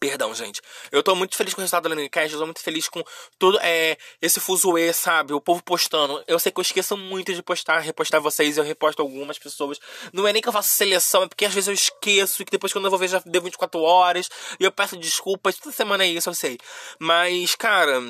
Perdão, 0.00 0.34
gente. 0.34 0.62
Eu 0.90 1.02
tô 1.02 1.14
muito 1.14 1.36
feliz 1.36 1.52
com 1.52 1.60
o 1.60 1.62
resultado 1.62 1.82
do 1.82 1.94
Lenicast, 1.94 2.32
eu 2.32 2.40
tô 2.40 2.46
muito 2.46 2.62
feliz 2.62 2.88
com 2.88 3.04
todo 3.38 3.58
é, 3.60 3.98
esse 4.22 4.40
fuzuê, 4.40 4.94
sabe? 4.94 5.34
O 5.34 5.40
povo 5.42 5.62
postando. 5.62 6.24
Eu 6.26 6.38
sei 6.38 6.50
que 6.50 6.58
eu 6.58 6.62
esqueço 6.62 6.96
muito 6.96 7.34
de 7.34 7.42
postar, 7.42 7.80
repostar 7.80 8.18
vocês, 8.18 8.56
eu 8.56 8.64
reposto 8.64 9.02
algumas 9.02 9.38
pessoas. 9.38 9.78
Não 10.10 10.26
é 10.26 10.32
nem 10.32 10.40
que 10.40 10.48
eu 10.48 10.54
faço 10.54 10.70
seleção, 10.70 11.24
é 11.24 11.28
porque 11.28 11.44
às 11.44 11.52
vezes 11.52 11.68
eu 11.68 11.74
esqueço, 11.74 12.40
e 12.40 12.46
que 12.46 12.50
depois 12.50 12.72
quando 12.72 12.86
eu 12.86 12.90
vou 12.90 12.98
ver 12.98 13.08
já 13.08 13.22
deu 13.26 13.42
24 13.42 13.78
horas, 13.82 14.30
e 14.58 14.64
eu 14.64 14.72
peço 14.72 14.96
desculpas. 14.96 15.56
Toda 15.58 15.76
semana 15.76 16.02
é 16.02 16.08
isso, 16.08 16.30
eu 16.30 16.34
sei. 16.34 16.56
Mas, 16.98 17.54
cara, 17.54 18.00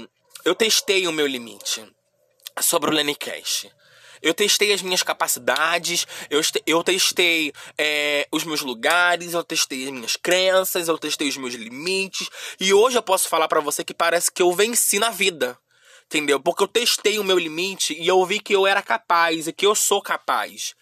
eu 0.44 0.54
testei 0.54 1.08
o 1.08 1.12
meu 1.12 1.26
limite 1.26 1.84
sobre 2.60 2.90
o 2.90 2.92
Lenicast. 2.92 3.68
Eu 4.22 4.34
testei 4.34 4.72
as 4.72 4.82
minhas 4.82 5.02
capacidades, 5.02 6.06
eu, 6.28 6.40
eu 6.66 6.84
testei 6.84 7.52
é, 7.78 8.26
os 8.30 8.44
meus 8.44 8.60
lugares, 8.60 9.32
eu 9.32 9.42
testei 9.42 9.84
as 9.84 9.90
minhas 9.90 10.16
crenças, 10.16 10.88
eu 10.88 10.98
testei 10.98 11.28
os 11.28 11.36
meus 11.36 11.54
limites. 11.54 12.28
E 12.58 12.74
hoje 12.74 12.98
eu 12.98 13.02
posso 13.02 13.28
falar 13.28 13.48
para 13.48 13.60
você 13.60 13.82
que 13.82 13.94
parece 13.94 14.30
que 14.30 14.42
eu 14.42 14.52
venci 14.52 14.98
na 14.98 15.10
vida. 15.10 15.58
Entendeu? 16.06 16.40
Porque 16.40 16.62
eu 16.62 16.68
testei 16.68 17.18
o 17.18 17.24
meu 17.24 17.38
limite 17.38 17.96
e 17.96 18.08
eu 18.08 18.24
vi 18.26 18.40
que 18.40 18.54
eu 18.54 18.66
era 18.66 18.82
capaz 18.82 19.46
e 19.46 19.52
que 19.52 19.64
eu 19.64 19.74
sou 19.74 20.02
capaz. 20.02 20.74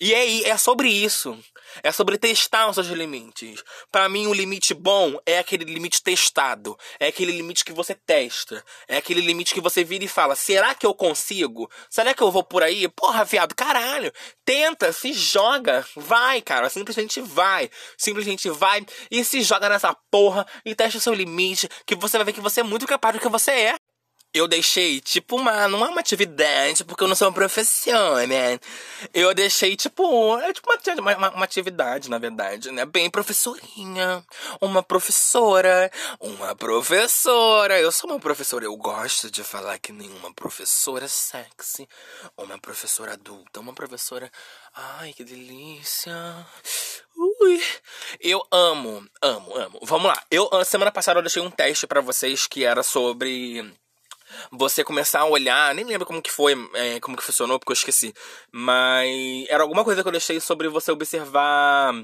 E 0.00 0.12
é, 0.12 0.48
é 0.48 0.56
sobre 0.56 0.88
isso. 0.88 1.38
É 1.82 1.92
sobre 1.92 2.18
testar 2.18 2.68
os 2.68 2.74
seus 2.74 2.88
limites. 2.88 3.62
Para 3.90 4.08
mim, 4.08 4.26
o 4.26 4.34
limite 4.34 4.74
bom 4.74 5.18
é 5.24 5.38
aquele 5.38 5.64
limite 5.64 6.02
testado. 6.02 6.76
É 6.98 7.06
aquele 7.06 7.32
limite 7.32 7.64
que 7.64 7.72
você 7.72 7.94
testa. 7.94 8.64
É 8.88 8.96
aquele 8.96 9.20
limite 9.20 9.54
que 9.54 9.60
você 9.60 9.84
vira 9.84 10.04
e 10.04 10.08
fala: 10.08 10.34
será 10.34 10.74
que 10.74 10.86
eu 10.86 10.94
consigo? 10.94 11.70
Será 11.88 12.14
que 12.14 12.22
eu 12.22 12.30
vou 12.30 12.42
por 12.42 12.62
aí? 12.62 12.88
Porra, 12.88 13.24
viado, 13.24 13.54
caralho. 13.54 14.12
Tenta, 14.44 14.92
se 14.92 15.12
joga. 15.12 15.86
Vai, 15.96 16.40
cara. 16.40 16.68
Simplesmente 16.68 17.20
vai. 17.20 17.70
Simplesmente 17.96 18.50
vai 18.50 18.84
e 19.10 19.24
se 19.24 19.42
joga 19.42 19.68
nessa 19.68 19.94
porra 20.10 20.46
e 20.64 20.74
testa 20.74 20.98
o 20.98 21.00
seu 21.00 21.14
limite. 21.14 21.68
Que 21.86 21.94
você 21.94 22.18
vai 22.18 22.26
ver 22.26 22.32
que 22.32 22.40
você 22.40 22.60
é 22.60 22.64
muito 22.64 22.86
capaz 22.86 23.14
do 23.14 23.20
que 23.20 23.28
você 23.28 23.50
é 23.50 23.76
eu 24.34 24.48
deixei, 24.48 25.00
tipo, 25.00 25.36
uma. 25.36 25.68
Não 25.68 25.84
é 25.84 25.88
uma 25.88 26.00
atividade, 26.00 26.84
porque 26.84 27.04
eu 27.04 27.08
não 27.08 27.14
sou 27.14 27.28
uma 27.28 27.34
professora, 27.34 28.26
né? 28.26 28.58
Eu 29.12 29.34
deixei, 29.34 29.76
tipo. 29.76 30.38
É 30.38 30.52
tipo 30.52 30.68
uma, 30.98 31.16
uma, 31.16 31.30
uma, 31.30 31.44
atividade, 31.44 32.08
na 32.08 32.18
verdade, 32.18 32.70
né? 32.70 32.86
Bem 32.86 33.10
professorinha. 33.10 34.24
Uma 34.60 34.82
professora. 34.82 35.90
Uma 36.18 36.56
professora. 36.56 37.78
Eu 37.78 37.92
sou 37.92 38.10
uma 38.10 38.18
professora. 38.18 38.64
Eu 38.64 38.76
gosto 38.76 39.30
de 39.30 39.44
falar 39.44 39.78
que 39.78 39.92
nenhuma 39.92 40.32
professora 40.32 41.06
sexy. 41.08 41.86
Uma 42.36 42.58
professora 42.58 43.12
adulta. 43.12 43.60
Uma 43.60 43.74
professora. 43.74 44.30
Ai, 44.74 45.12
que 45.12 45.24
delícia. 45.24 46.14
Ui. 47.14 47.62
Eu 48.18 48.42
amo, 48.50 49.06
amo, 49.20 49.56
amo. 49.56 49.78
Vamos 49.82 50.06
lá. 50.06 50.22
Eu, 50.30 50.48
semana 50.64 50.90
passada, 50.90 51.18
eu 51.18 51.22
deixei 51.22 51.42
um 51.42 51.50
teste 51.50 51.86
para 51.86 52.00
vocês 52.00 52.46
que 52.46 52.64
era 52.64 52.82
sobre 52.82 53.62
você 54.50 54.84
começar 54.84 55.20
a 55.20 55.26
olhar, 55.26 55.74
nem 55.74 55.84
lembro 55.84 56.06
como 56.06 56.22
que 56.22 56.30
foi, 56.30 56.54
é, 56.74 57.00
como 57.00 57.16
que 57.16 57.22
funcionou, 57.22 57.58
porque 57.58 57.72
eu 57.72 57.74
esqueci. 57.74 58.14
Mas 58.52 59.46
era 59.48 59.62
alguma 59.62 59.84
coisa 59.84 60.02
que 60.02 60.08
eu 60.08 60.12
deixei 60.12 60.40
sobre 60.40 60.68
você 60.68 60.90
observar 60.92 61.94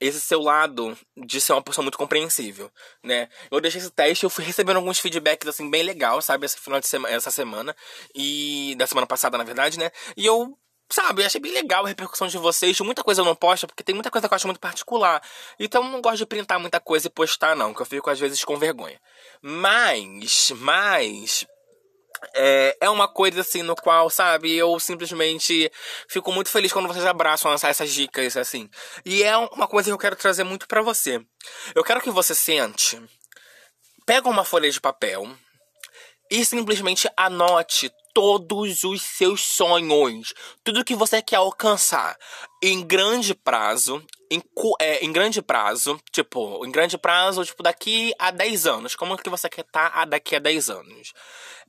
esse 0.00 0.20
seu 0.20 0.40
lado 0.40 0.96
de 1.16 1.40
ser 1.40 1.52
uma 1.52 1.62
pessoa 1.62 1.82
muito 1.82 1.98
compreensível, 1.98 2.70
né? 3.02 3.28
Eu 3.50 3.60
deixei 3.60 3.80
esse 3.80 3.90
teste, 3.90 4.24
eu 4.24 4.30
fui 4.30 4.44
recebendo 4.44 4.76
alguns 4.76 4.98
feedbacks 4.98 5.48
assim 5.48 5.70
bem 5.70 5.82
legal, 5.82 6.20
sabe, 6.20 6.46
esse 6.46 6.58
final 6.58 6.80
de 6.80 6.86
semana, 6.86 7.14
essa 7.14 7.30
semana 7.30 7.76
e 8.14 8.74
da 8.76 8.86
semana 8.86 9.06
passada, 9.06 9.38
na 9.38 9.44
verdade, 9.44 9.78
né? 9.78 9.90
E 10.16 10.26
eu 10.26 10.58
Sabe, 10.90 11.24
achei 11.24 11.40
bem 11.40 11.52
legal 11.52 11.84
a 11.84 11.88
repercussão 11.88 12.28
de 12.28 12.36
vocês. 12.36 12.78
Muita 12.80 13.02
coisa 13.02 13.20
eu 13.20 13.24
não 13.24 13.34
posto, 13.34 13.66
porque 13.66 13.82
tem 13.82 13.94
muita 13.94 14.10
coisa 14.10 14.28
que 14.28 14.34
eu 14.34 14.36
acho 14.36 14.46
muito 14.46 14.60
particular. 14.60 15.22
Então 15.58 15.82
eu 15.82 15.90
não 15.90 16.00
gosto 16.00 16.18
de 16.18 16.26
printar 16.26 16.60
muita 16.60 16.78
coisa 16.78 17.06
e 17.06 17.10
postar, 17.10 17.56
não, 17.56 17.72
que 17.72 17.80
eu 17.80 17.86
fico 17.86 18.10
às 18.10 18.20
vezes 18.20 18.44
com 18.44 18.56
vergonha. 18.56 19.00
Mas, 19.42 20.52
mas, 20.56 21.46
é, 22.34 22.76
é 22.80 22.90
uma 22.90 23.08
coisa 23.08 23.40
assim 23.40 23.62
no 23.62 23.74
qual, 23.74 24.08
sabe, 24.10 24.54
eu 24.54 24.78
simplesmente 24.80 25.70
fico 26.08 26.32
muito 26.32 26.50
feliz 26.50 26.72
quando 26.72 26.88
vocês 26.88 27.04
abraçam 27.04 27.52
essas 27.52 27.92
dicas 27.92 28.36
assim. 28.36 28.68
E 29.04 29.22
é 29.22 29.36
uma 29.36 29.66
coisa 29.66 29.88
que 29.88 29.92
eu 29.92 29.98
quero 29.98 30.16
trazer 30.16 30.44
muito 30.44 30.66
para 30.66 30.82
você. 30.82 31.24
Eu 31.74 31.84
quero 31.84 32.00
que 32.00 32.10
você 32.10 32.34
sente, 32.34 33.00
pega 34.06 34.28
uma 34.28 34.44
folha 34.44 34.70
de 34.70 34.80
papel 34.80 35.28
e 36.30 36.44
simplesmente 36.44 37.08
anote 37.16 37.90
todos 38.14 38.84
os 38.84 39.02
seus 39.02 39.42
sonhos, 39.42 40.32
tudo 40.62 40.84
que 40.84 40.94
você 40.94 41.20
quer 41.20 41.36
alcançar 41.36 42.16
em 42.62 42.86
grande 42.86 43.34
prazo, 43.34 44.04
em, 44.34 44.42
é, 44.80 45.04
em 45.04 45.12
grande 45.12 45.40
prazo, 45.40 46.00
tipo, 46.12 46.64
em 46.66 46.70
grande 46.70 46.98
prazo, 46.98 47.44
tipo, 47.44 47.62
daqui 47.62 48.12
a 48.18 48.30
10 48.30 48.66
anos. 48.66 48.94
Como 48.96 49.16
que 49.16 49.30
você 49.30 49.48
quer 49.48 49.62
estar 49.62 49.90
tá 49.90 50.04
daqui 50.04 50.36
a 50.36 50.38
10 50.38 50.70
anos? 50.70 51.12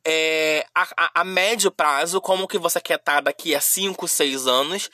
é, 0.05 0.65
a, 0.73 0.87
a, 0.95 1.21
a, 1.21 1.23
médio 1.23 1.71
prazo, 1.71 2.21
como 2.21 2.47
que 2.47 2.59
você 2.59 2.79
quer 2.79 2.99
estar 2.99 3.15
tá 3.15 3.21
daqui 3.21 3.55
a 3.55 3.59
5, 3.59 4.07
6 4.07 4.47
anos. 4.47 4.89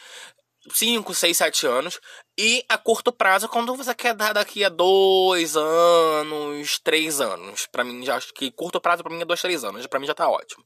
5, 0.74 1.14
6, 1.14 1.38
7 1.38 1.68
anos. 1.68 2.00
E 2.40 2.64
a 2.70 2.78
curto 2.78 3.12
prazo, 3.12 3.50
quando 3.50 3.76
você 3.76 3.96
quer 3.96 4.14
dar 4.14 4.32
daqui 4.34 4.64
a 4.64 4.70
2 4.70 5.58
anos, 5.58 6.80
3 6.80 7.20
anos. 7.20 7.66
Pra 7.66 7.84
mim, 7.84 8.06
já 8.06 8.16
acho 8.16 8.32
que 8.34 8.52
curto 8.52 8.80
prazo 8.80 9.04
pra 9.04 9.12
mim 9.12 9.22
é 9.22 9.26
2, 9.26 9.42
3 9.42 9.64
anos. 9.64 9.88
Pra 9.88 10.00
mim 10.00 10.06
já 10.06 10.14
tá 10.14 10.30
ótimo. 10.30 10.64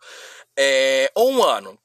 É, 0.58 1.10
ou 1.16 1.32
um 1.32 1.44
ano 1.44 1.80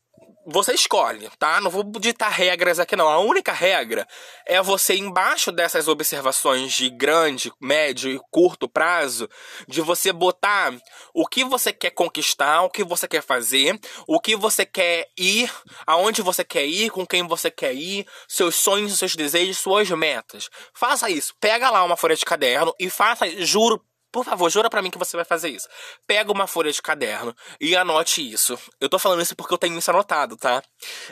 você 0.47 0.73
escolhe, 0.73 1.29
tá? 1.39 1.61
Não 1.61 1.71
vou 1.71 1.85
ditar 1.85 2.31
regras 2.31 2.79
aqui, 2.79 2.97
não. 2.97 3.09
A 3.09 3.19
única 3.19 3.53
regra 3.53 4.07
é 4.47 4.61
você, 4.63 4.97
embaixo 4.97 5.53
dessas 5.53 5.87
observações 5.87 6.73
de 6.73 6.89
grande, 6.89 7.53
médio 7.61 8.11
e 8.11 8.21
curto 8.31 8.69
prazo, 8.69 9.29
de 9.69 9.81
você 9.81 10.13
botar 10.13 10.75
o 11.15 11.27
que 11.27 11.45
você 11.45 11.73
quer 11.73 11.91
conquistar, 11.91 12.63
o 12.63 12.71
que 12.71 12.83
você 12.83 13.07
quer 13.07 13.23
fazer, 13.23 13.79
o 14.07 14.19
que 14.21 14.35
você 14.35 14.65
quer 14.65 15.07
ir, 15.19 15.53
aonde 15.87 16.23
você 16.23 16.43
quer 16.43 16.65
ir, 16.65 16.91
com 16.91 17.07
quem 17.07 17.27
você 17.27 17.51
quer 17.51 17.75
ir, 17.75 18.07
seus 18.27 18.57
sonhos, 18.57 18.99
seus 18.99 19.15
desejos, 19.15 19.59
suas 19.59 19.91
metas. 19.91 20.49
Faça 20.75 21.11
isso. 21.11 21.35
Pega 21.41 21.71
lá 21.71 21.85
uma 21.85 21.97
folha 21.97 22.17
de 22.17 22.25
caderno 22.25 22.75
e 22.79 22.89
faça, 22.89 23.29
juro 23.45 23.81
por 24.13 24.25
favor, 24.25 24.51
jura 24.51 24.69
para 24.69 24.83
mim 24.83 24.91
que 24.91 24.99
você 24.99 25.17
vai 25.17 25.25
fazer 25.25 25.51
isso. 25.51 25.69
Pega 26.07 26.33
uma 26.33 26.47
folha 26.47 26.73
de 26.73 26.83
caderno 26.83 27.35
e 27.61 27.77
anote 27.77 28.21
isso. 28.21 28.59
Eu 28.81 28.89
tô 28.89 28.99
falando 28.99 29.23
isso 29.23 29.37
porque 29.37 29.55
eu 29.55 29.59
tenho 29.59 29.79
isso 29.79 29.91
anotado, 29.91 30.37
tá? 30.37 30.63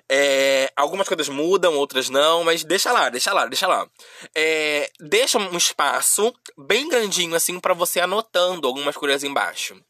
É, 0.08 0.72
algumas 0.76 1.06
coisas 1.06 1.28
mudam, 1.28 1.74
outras 1.76 2.08
não, 2.08 2.44
mas 2.44 2.64
deixa 2.64 2.92
lá, 2.92 3.08
deixa 3.08 3.32
lá, 3.32 3.46
deixa 3.46 3.66
lá. 3.66 3.88
É, 4.34 4.90
deixa 5.00 5.38
um 5.38 5.56
espaço 5.56 6.34
bem 6.56 6.88
grandinho 6.88 7.34
assim 7.34 7.61
para 7.61 7.74
você 7.74 8.00
anotando 8.00 8.66
algumas 8.66 8.96
coisas 8.96 9.22
embaixo. 9.22 9.80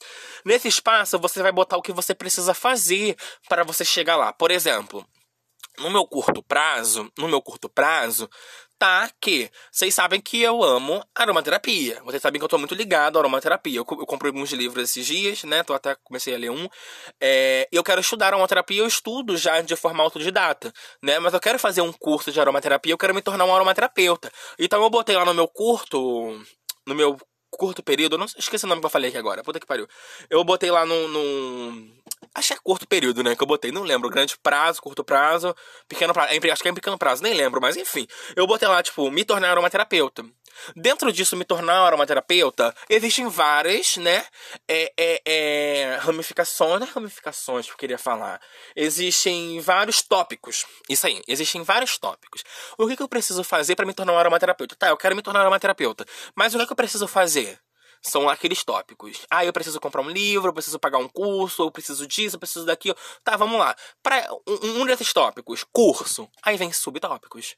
Nesse 0.45 0.69
espaço 0.69 1.19
você 1.19 1.43
vai 1.43 1.53
botar 1.53 1.77
o 1.77 1.83
que 1.83 1.93
você 1.93 2.15
precisa 2.15 2.53
fazer 2.53 3.17
para 3.49 3.65
você 3.65 3.85
chegar 3.85 4.17
lá. 4.17 4.33
Por 4.33 4.51
exemplo, 4.51 5.07
no 5.81 5.91
meu 5.91 6.07
curto 6.07 6.43
prazo, 6.43 7.11
no 7.19 7.29
meu 7.29 7.41
curto 7.41 7.69
prazo, 7.69 8.29
tá 8.79 9.11
que 9.21 9.51
vocês 9.73 9.93
sabem 9.93 10.21
que 10.21 10.41
eu 10.41 10.63
amo 10.63 11.05
aromaterapia. 11.15 12.01
Vocês 12.05 12.23
sabem 12.23 12.39
que 12.39 12.45
eu 12.45 12.49
tô 12.49 12.57
muito 12.59 12.75
ligado 12.75 13.17
à 13.17 13.21
aromaterapia. 13.21 13.79
Eu, 13.79 13.87
eu 13.91 14.07
comprei 14.07 14.31
alguns 14.31 14.53
livros 14.53 14.91
esses 14.91 15.05
dias, 15.05 15.43
né? 15.45 15.63
Tô 15.63 15.75
até 15.75 15.97
comecei 16.05 16.35
a 16.35 16.39
ler 16.39 16.51
um. 16.51 16.69
É, 17.21 17.69
eu 17.73 17.83
quero 17.83 18.01
estudar 18.01 18.29
aromaterapia, 18.29 18.81
eu 18.81 18.87
estudo 18.87 19.37
já 19.37 19.61
de 19.61 19.75
forma 19.75 20.03
autodidata, 20.03 20.73
né? 21.03 21.19
Mas 21.19 21.35
eu 21.35 21.41
quero 21.41 21.59
fazer 21.59 21.81
um 21.81 21.93
curso 21.93 22.31
de 22.31 22.41
aromaterapia, 22.41 22.93
eu 22.93 22.99
quero 22.99 23.15
me 23.15 23.23
tornar 23.23 23.45
um 23.45 23.55
aromaterapeuta. 23.55 24.31
Então 24.59 24.83
eu 24.83 24.91
botei 24.91 25.17
lá 25.17 25.25
no 25.25 25.35
meu 25.35 25.49
curto, 25.49 26.41
no 26.87 26.95
meu 26.95 27.19
curto 27.51 27.83
período, 27.83 28.15
eu 28.15 28.19
não 28.19 28.27
esqueci 28.27 28.65
o 28.65 28.69
nome 28.69 28.81
que 28.81 28.87
eu 28.87 28.91
falei 28.91 29.09
aqui 29.09 29.19
agora, 29.19 29.43
puta 29.43 29.59
que 29.59 29.67
pariu. 29.67 29.89
Eu 30.31 30.45
botei 30.45 30.71
lá 30.71 30.87
no, 30.87 31.09
no 31.09 31.89
Acho 32.35 32.49
que 32.49 32.55
é 32.55 32.59
curto 32.63 32.87
período, 32.87 33.23
né? 33.23 33.35
Que 33.35 33.43
eu 33.43 33.47
botei. 33.47 33.73
Não 33.73 33.83
lembro. 33.83 34.09
Grande 34.09 34.37
prazo, 34.39 34.81
curto 34.81 35.05
prazo, 35.05 35.55
pequeno 35.89 36.13
prazo. 36.13 36.31
Acho 36.53 36.63
que 36.63 36.69
é 36.69 36.73
pequeno 36.73 36.99
prazo, 36.99 37.23
nem 37.23 37.35
lembro. 37.35 37.61
Mas 37.61 37.77
enfim. 37.77 38.07
Eu 38.37 38.47
botei 38.47 38.69
lá, 38.69 38.83
tipo, 38.83 39.11
me 39.11 39.25
tornar 39.25 39.51
aromaterapeuta. 39.51 40.25
Dentro 40.75 41.13
disso, 41.13 41.37
me 41.37 41.45
tornar 41.45 41.81
aromaterapeuta, 41.81 42.75
existem 42.89 43.29
várias, 43.29 43.97
né? 43.97 44.25
É, 44.67 44.93
é, 44.97 45.23
é, 45.25 45.97
ramificações. 46.01 46.81
Não 46.81 46.87
é 46.87 46.91
ramificações 46.91 47.67
que 47.67 47.73
eu 47.73 47.77
queria 47.77 47.99
falar. 47.99 48.41
Existem 48.75 49.61
vários 49.61 50.03
tópicos. 50.03 50.67
Isso 50.89 51.07
aí. 51.07 51.23
Existem 51.29 51.63
vários 51.63 51.99
tópicos. 51.99 52.43
O 52.77 52.87
que, 52.87 52.97
que 52.97 53.03
eu 53.03 53.09
preciso 53.09 53.45
fazer 53.45 53.77
para 53.77 53.87
me 53.87 53.95
tornar 53.95 54.13
um 54.13 54.19
aromaterapeuta? 54.19 54.77
Tá, 54.77 54.89
eu 54.89 54.97
quero 54.97 55.17
me 55.17 55.23
tornar 55.23 55.41
aromaterapeuta. 55.41 56.05
Mas 56.35 56.55
o 56.55 56.59
que, 56.59 56.67
que 56.67 56.73
eu 56.73 56.77
preciso 56.77 57.07
fazer? 57.07 57.59
São 58.03 58.29
aqueles 58.29 58.65
tópicos. 58.65 59.27
Ah, 59.31 59.45
eu 59.45 59.53
preciso 59.53 59.81
comprar 59.81 60.03
um 60.03 60.11
livro, 60.11 60.49
eu 60.49 60.55
preciso 60.55 60.79
pagar 60.79 60.99
um 60.99 61.09
curso, 61.09 61.63
eu 61.63 61.71
preciso 61.71 62.07
disso, 62.07 62.37
eu 62.37 62.41
preciso 62.41 62.65
daquilo. 62.65 62.97
Tá, 63.25 63.37
vamos 63.37 63.59
lá. 63.59 63.75
Para 64.03 64.29
um, 64.47 64.83
um 64.83 64.87
desses 64.87 65.13
tópicos, 65.13 65.65
curso. 65.73 66.29
Aí 66.43 66.57
vem 66.57 66.73
subtópicos. 66.73 67.57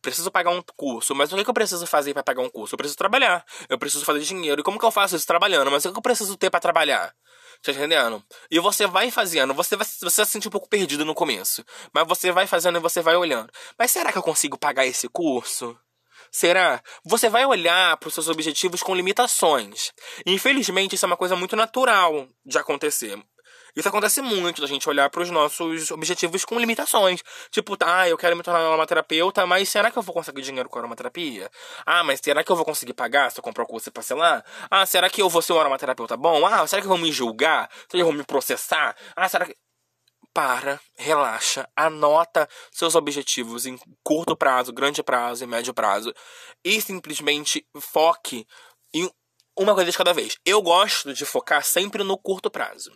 Preciso 0.00 0.30
pagar 0.32 0.50
um 0.50 0.62
curso, 0.76 1.14
mas 1.14 1.32
o 1.32 1.36
que, 1.36 1.48
eu 1.48 1.54
preciso 1.54 1.86
fazer 1.86 2.12
para 2.12 2.24
pagar 2.24 2.42
um 2.42 2.48
curso? 2.50 2.74
Eu 2.74 2.76
preciso 2.76 2.96
trabalhar, 2.96 3.44
eu 3.68 3.78
preciso 3.78 4.04
fazer 4.04 4.20
dinheiro. 4.20 4.60
E 4.60 4.64
como 4.64 4.78
que 4.78 4.84
eu 4.84 4.90
faço 4.90 5.14
isso 5.14 5.26
trabalhando? 5.26 5.70
Mas 5.70 5.84
o 5.84 5.92
que 5.92 5.98
eu 5.98 6.02
preciso 6.02 6.36
ter 6.36 6.50
para 6.50 6.58
trabalhar? 6.58 7.14
Tá 7.62 7.70
entendendo? 7.70 8.20
E 8.50 8.58
você 8.58 8.86
vai 8.88 9.10
fazendo, 9.12 9.54
você 9.54 9.76
vai, 9.76 9.86
você 9.86 10.04
vai 10.04 10.26
se 10.26 10.32
sentir 10.32 10.48
um 10.48 10.50
pouco 10.50 10.68
perdido 10.68 11.04
no 11.04 11.14
começo. 11.14 11.64
Mas 11.92 12.08
você 12.08 12.32
vai 12.32 12.46
fazendo 12.48 12.78
e 12.78 12.80
você 12.80 13.00
vai 13.00 13.14
olhando. 13.14 13.52
Mas 13.78 13.92
será 13.92 14.10
que 14.10 14.18
eu 14.18 14.22
consigo 14.22 14.58
pagar 14.58 14.84
esse 14.86 15.08
curso? 15.08 15.78
Será? 16.32 16.82
Você 17.04 17.28
vai 17.28 17.44
olhar 17.44 17.94
para 17.98 18.08
os 18.08 18.14
seus 18.14 18.28
objetivos 18.28 18.82
com 18.82 18.94
limitações. 18.94 19.92
Infelizmente, 20.24 20.94
isso 20.94 21.04
é 21.04 21.08
uma 21.08 21.16
coisa 21.16 21.36
muito 21.36 21.54
natural 21.54 22.26
de 22.44 22.56
acontecer. 22.56 23.22
Isso 23.76 23.88
acontece 23.88 24.20
muito, 24.22 24.60
da 24.60 24.66
gente 24.66 24.88
olhar 24.88 25.08
para 25.10 25.22
os 25.22 25.30
nossos 25.30 25.90
objetivos 25.90 26.44
com 26.44 26.58
limitações. 26.58 27.22
Tipo, 27.50 27.76
tá, 27.76 28.08
eu 28.08 28.16
quero 28.16 28.34
me 28.34 28.42
tornar 28.42 28.74
uma 28.74 28.86
terapeuta, 28.86 29.46
mas 29.46 29.68
será 29.68 29.90
que 29.90 29.98
eu 29.98 30.02
vou 30.02 30.14
conseguir 30.14 30.42
dinheiro 30.42 30.68
com 30.70 30.78
a 30.78 30.80
aromaterapia? 30.80 31.50
Ah, 31.84 32.02
mas 32.02 32.20
será 32.22 32.42
que 32.42 32.50
eu 32.50 32.56
vou 32.56 32.64
conseguir 32.64 32.94
pagar 32.94 33.30
se 33.30 33.38
eu 33.38 33.42
comprar 33.42 33.64
o 33.64 33.66
curso 33.66 33.90
e 33.90 33.92
parcelar? 33.92 34.44
Ah, 34.70 34.86
será 34.86 35.08
que 35.10 35.20
eu 35.20 35.28
vou 35.28 35.42
ser 35.42 35.52
um 35.52 35.60
aromaterapeuta 35.60 36.16
bom? 36.16 36.46
Ah, 36.46 36.66
será 36.66 36.80
que 36.80 36.88
vão 36.88 36.98
me 36.98 37.12
julgar? 37.12 37.70
Será 37.90 38.02
que 38.02 38.04
vão 38.04 38.12
me 38.12 38.24
processar? 38.24 38.96
Ah, 39.16 39.28
será 39.28 39.46
que 39.46 39.56
para, 40.32 40.80
relaxa, 40.96 41.68
anota 41.76 42.48
seus 42.70 42.94
objetivos 42.94 43.66
em 43.66 43.78
curto 44.02 44.36
prazo, 44.36 44.72
grande 44.72 45.02
prazo 45.02 45.44
e 45.44 45.46
médio 45.46 45.74
prazo 45.74 46.12
e 46.64 46.80
simplesmente 46.80 47.66
foque 47.80 48.46
em 48.94 49.10
uma 49.56 49.74
coisa 49.74 49.90
de 49.90 49.96
cada 49.96 50.12
vez. 50.12 50.36
Eu 50.44 50.62
gosto 50.62 51.12
de 51.12 51.24
focar 51.24 51.64
sempre 51.64 52.02
no 52.02 52.16
curto 52.16 52.50
prazo 52.50 52.92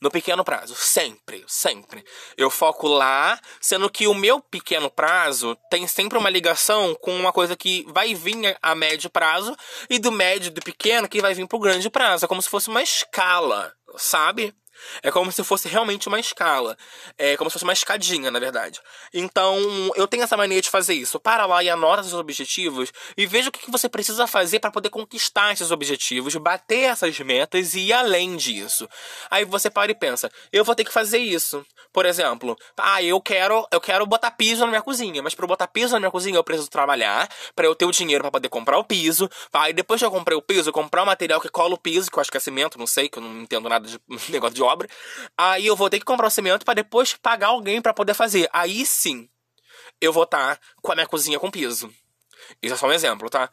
no 0.00 0.10
pequeno 0.10 0.44
prazo. 0.44 0.74
Sempre, 0.74 1.44
sempre. 1.46 2.04
Eu 2.36 2.50
foco 2.50 2.86
lá, 2.86 3.38
sendo 3.60 3.90
que 3.90 4.06
o 4.06 4.14
meu 4.14 4.40
pequeno 4.40 4.90
prazo 4.90 5.56
tem 5.70 5.86
sempre 5.86 6.18
uma 6.18 6.30
ligação 6.30 6.94
com 7.00 7.14
uma 7.14 7.32
coisa 7.32 7.56
que 7.56 7.84
vai 7.88 8.14
vir 8.14 8.56
a 8.60 8.74
médio 8.74 9.10
prazo 9.10 9.56
e 9.88 9.98
do 9.98 10.12
médio 10.12 10.50
do 10.50 10.60
pequeno 10.60 11.08
que 11.08 11.20
vai 11.20 11.34
vir 11.34 11.46
pro 11.46 11.58
grande 11.58 11.88
prazo. 11.90 12.24
É 12.24 12.28
como 12.28 12.42
se 12.42 12.50
fosse 12.50 12.68
uma 12.68 12.82
escala, 12.82 13.72
sabe? 13.96 14.54
É 15.02 15.10
como 15.10 15.30
se 15.32 15.42
fosse 15.44 15.68
realmente 15.68 16.08
uma 16.08 16.20
escala. 16.20 16.76
É 17.16 17.36
como 17.36 17.50
se 17.50 17.54
fosse 17.54 17.64
uma 17.64 17.72
escadinha, 17.72 18.30
na 18.30 18.38
verdade. 18.38 18.80
Então, 19.12 19.58
eu 19.94 20.06
tenho 20.06 20.22
essa 20.22 20.36
mania 20.36 20.60
de 20.60 20.70
fazer 20.70 20.94
isso. 20.94 21.20
Para 21.20 21.46
lá 21.46 21.62
e 21.62 21.70
anota 21.70 22.02
seus 22.02 22.14
objetivos 22.14 22.92
e 23.16 23.26
veja 23.26 23.48
o 23.48 23.52
que 23.52 23.70
você 23.70 23.88
precisa 23.88 24.26
fazer 24.26 24.60
para 24.60 24.70
poder 24.70 24.90
conquistar 24.90 25.52
esses 25.52 25.70
objetivos, 25.70 26.34
bater 26.36 26.84
essas 26.84 27.18
metas 27.20 27.74
e 27.74 27.80
ir 27.80 27.92
além 27.92 28.36
disso. 28.36 28.88
Aí 29.30 29.44
você 29.44 29.70
para 29.70 29.90
e 29.90 29.94
pensa: 29.94 30.30
eu 30.52 30.64
vou 30.64 30.74
ter 30.74 30.84
que 30.84 30.92
fazer 30.92 31.18
isso. 31.18 31.64
Por 31.92 32.04
exemplo, 32.06 32.56
ah, 32.76 33.02
eu 33.02 33.20
quero, 33.20 33.66
eu 33.72 33.80
quero 33.80 34.06
botar 34.06 34.30
piso 34.30 34.60
na 34.60 34.68
minha 34.68 34.82
cozinha, 34.82 35.22
mas 35.22 35.34
para 35.34 35.46
botar 35.46 35.66
piso 35.66 35.94
na 35.94 36.00
minha 36.00 36.10
cozinha 36.10 36.36
eu 36.36 36.44
preciso 36.44 36.68
trabalhar, 36.68 37.28
para 37.56 37.66
eu 37.66 37.74
ter 37.74 37.86
o 37.86 37.90
dinheiro 37.90 38.22
para 38.22 38.30
poder 38.30 38.48
comprar 38.48 38.78
o 38.78 38.84
piso. 38.84 39.28
Aí 39.52 39.72
depois 39.72 40.00
que 40.00 40.04
eu 40.04 40.10
comprei 40.10 40.36
o 40.36 40.42
piso, 40.42 40.68
eu 40.68 40.72
comprar 40.72 41.02
o 41.02 41.06
material 41.06 41.40
que 41.40 41.48
cola 41.48 41.74
o 41.74 41.78
piso, 41.78 42.10
que 42.10 42.18
eu 42.18 42.20
acho 42.20 42.30
que 42.30 42.36
é 42.36 42.40
cimento, 42.40 42.78
não 42.78 42.86
sei, 42.86 43.08
que 43.08 43.18
eu 43.18 43.22
não 43.22 43.40
entendo 43.40 43.68
nada 43.68 43.88
de 43.88 43.98
negócio 44.30 44.54
de 44.54 44.62
obra. 44.68 44.88
Aí 45.36 45.66
eu 45.66 45.76
vou 45.76 45.90
ter 45.90 45.98
que 45.98 46.04
comprar 46.04 46.26
o 46.26 46.30
cimento 46.30 46.64
para 46.64 46.74
depois 46.74 47.14
pagar 47.14 47.48
alguém 47.48 47.80
para 47.80 47.94
poder 47.94 48.14
fazer. 48.14 48.48
Aí 48.52 48.84
sim, 48.86 49.28
eu 50.00 50.12
vou 50.12 50.24
estar 50.24 50.56
tá 50.56 50.62
com 50.80 50.92
a 50.92 50.94
minha 50.94 51.06
cozinha 51.06 51.38
com 51.38 51.50
piso. 51.50 51.92
Isso 52.62 52.74
é 52.74 52.76
só 52.76 52.86
um 52.86 52.92
exemplo, 52.92 53.28
tá? 53.28 53.50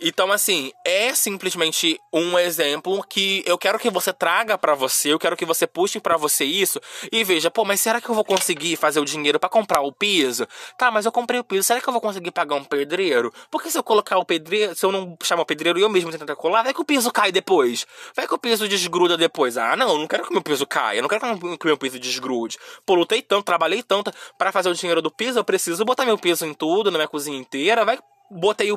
Então, 0.00 0.30
assim, 0.32 0.72
é 0.84 1.14
simplesmente 1.14 1.98
um 2.12 2.38
exemplo 2.38 3.02
que 3.08 3.42
eu 3.46 3.56
quero 3.56 3.78
que 3.78 3.88
você 3.90 4.12
traga 4.12 4.58
para 4.58 4.74
você, 4.74 5.12
eu 5.12 5.18
quero 5.18 5.36
que 5.36 5.44
você 5.44 5.66
puxe 5.66 6.00
para 6.00 6.16
você 6.16 6.44
isso 6.44 6.80
e 7.12 7.22
veja, 7.22 7.50
pô, 7.50 7.64
mas 7.64 7.80
será 7.80 8.00
que 8.00 8.08
eu 8.08 8.14
vou 8.14 8.24
conseguir 8.24 8.76
fazer 8.76 9.00
o 9.00 9.04
dinheiro 9.04 9.38
para 9.38 9.48
comprar 9.48 9.80
o 9.80 9.92
piso? 9.92 10.46
Tá, 10.76 10.90
mas 10.90 11.06
eu 11.06 11.12
comprei 11.12 11.38
o 11.38 11.44
piso, 11.44 11.62
será 11.62 11.80
que 11.80 11.88
eu 11.88 11.92
vou 11.92 12.00
conseguir 12.00 12.32
pagar 12.32 12.56
um 12.56 12.64
pedreiro? 12.64 13.32
Porque 13.50 13.70
se 13.70 13.78
eu 13.78 13.84
colocar 13.84 14.18
o 14.18 14.24
pedreiro, 14.24 14.74
se 14.74 14.84
eu 14.84 14.90
não 14.90 15.16
chamar 15.22 15.42
o 15.42 15.46
pedreiro 15.46 15.78
e 15.78 15.82
eu 15.82 15.88
mesmo 15.88 16.10
tentar 16.10 16.36
colar, 16.36 16.62
vai 16.62 16.74
que 16.74 16.80
o 16.80 16.84
piso 16.84 17.10
cai 17.12 17.30
depois. 17.30 17.86
Vai 18.16 18.26
que 18.26 18.34
o 18.34 18.38
piso 18.38 18.68
desgruda 18.68 19.16
depois. 19.16 19.56
Ah, 19.56 19.76
não, 19.76 19.98
não 19.98 20.06
quero 20.08 20.24
que 20.24 20.32
meu 20.32 20.42
piso 20.42 20.66
caia, 20.66 21.00
não 21.00 21.08
quero 21.08 21.38
que 21.58 21.66
meu 21.66 21.78
piso 21.78 21.98
desgrude. 21.98 22.58
Pô, 22.84 22.94
lutei 22.94 23.22
tanto, 23.22 23.44
trabalhei 23.44 23.82
tanto 23.82 24.12
para 24.36 24.50
fazer 24.50 24.68
o 24.68 24.74
dinheiro 24.74 25.00
do 25.00 25.10
piso, 25.10 25.38
eu 25.38 25.44
preciso 25.44 25.84
botar 25.84 26.04
meu 26.04 26.18
piso 26.18 26.44
em 26.44 26.52
tudo, 26.52 26.90
na 26.90 26.98
minha 26.98 27.08
cozinha 27.08 27.38
inteira, 27.38 27.84
vai 27.84 27.98
botei 28.34 28.70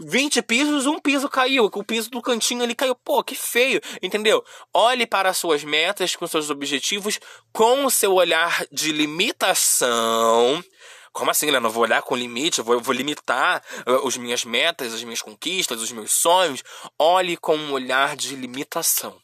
20 0.00 0.42
pisos, 0.42 0.86
um 0.86 0.98
piso 0.98 1.28
caiu. 1.28 1.70
O 1.72 1.84
piso 1.84 2.10
do 2.10 2.22
cantinho 2.22 2.62
ali 2.62 2.74
caiu. 2.74 2.94
Pô, 2.94 3.24
que 3.24 3.34
feio, 3.34 3.80
entendeu? 4.02 4.44
Olhe 4.72 5.06
para 5.06 5.30
as 5.30 5.38
suas 5.38 5.64
metas, 5.64 6.14
com 6.14 6.26
seus 6.26 6.50
objetivos, 6.50 7.18
com 7.52 7.84
o 7.84 7.90
seu 7.90 8.14
olhar 8.14 8.64
de 8.70 8.92
limitação. 8.92 10.62
Como 11.12 11.30
assim, 11.30 11.50
né? 11.50 11.58
Não 11.58 11.70
vou 11.70 11.82
olhar 11.82 12.02
com 12.02 12.14
limite, 12.14 12.58
eu 12.58 12.64
vou, 12.64 12.74
eu 12.74 12.80
vou 12.80 12.94
limitar 12.94 13.62
uh, 13.86 14.06
as 14.06 14.16
minhas 14.16 14.44
metas, 14.44 14.94
as 14.94 15.02
minhas 15.02 15.22
conquistas, 15.22 15.82
os 15.82 15.90
meus 15.90 16.12
sonhos. 16.12 16.62
Olhe 16.98 17.36
com 17.36 17.56
um 17.56 17.72
olhar 17.72 18.14
de 18.14 18.36
limitação. 18.36 19.18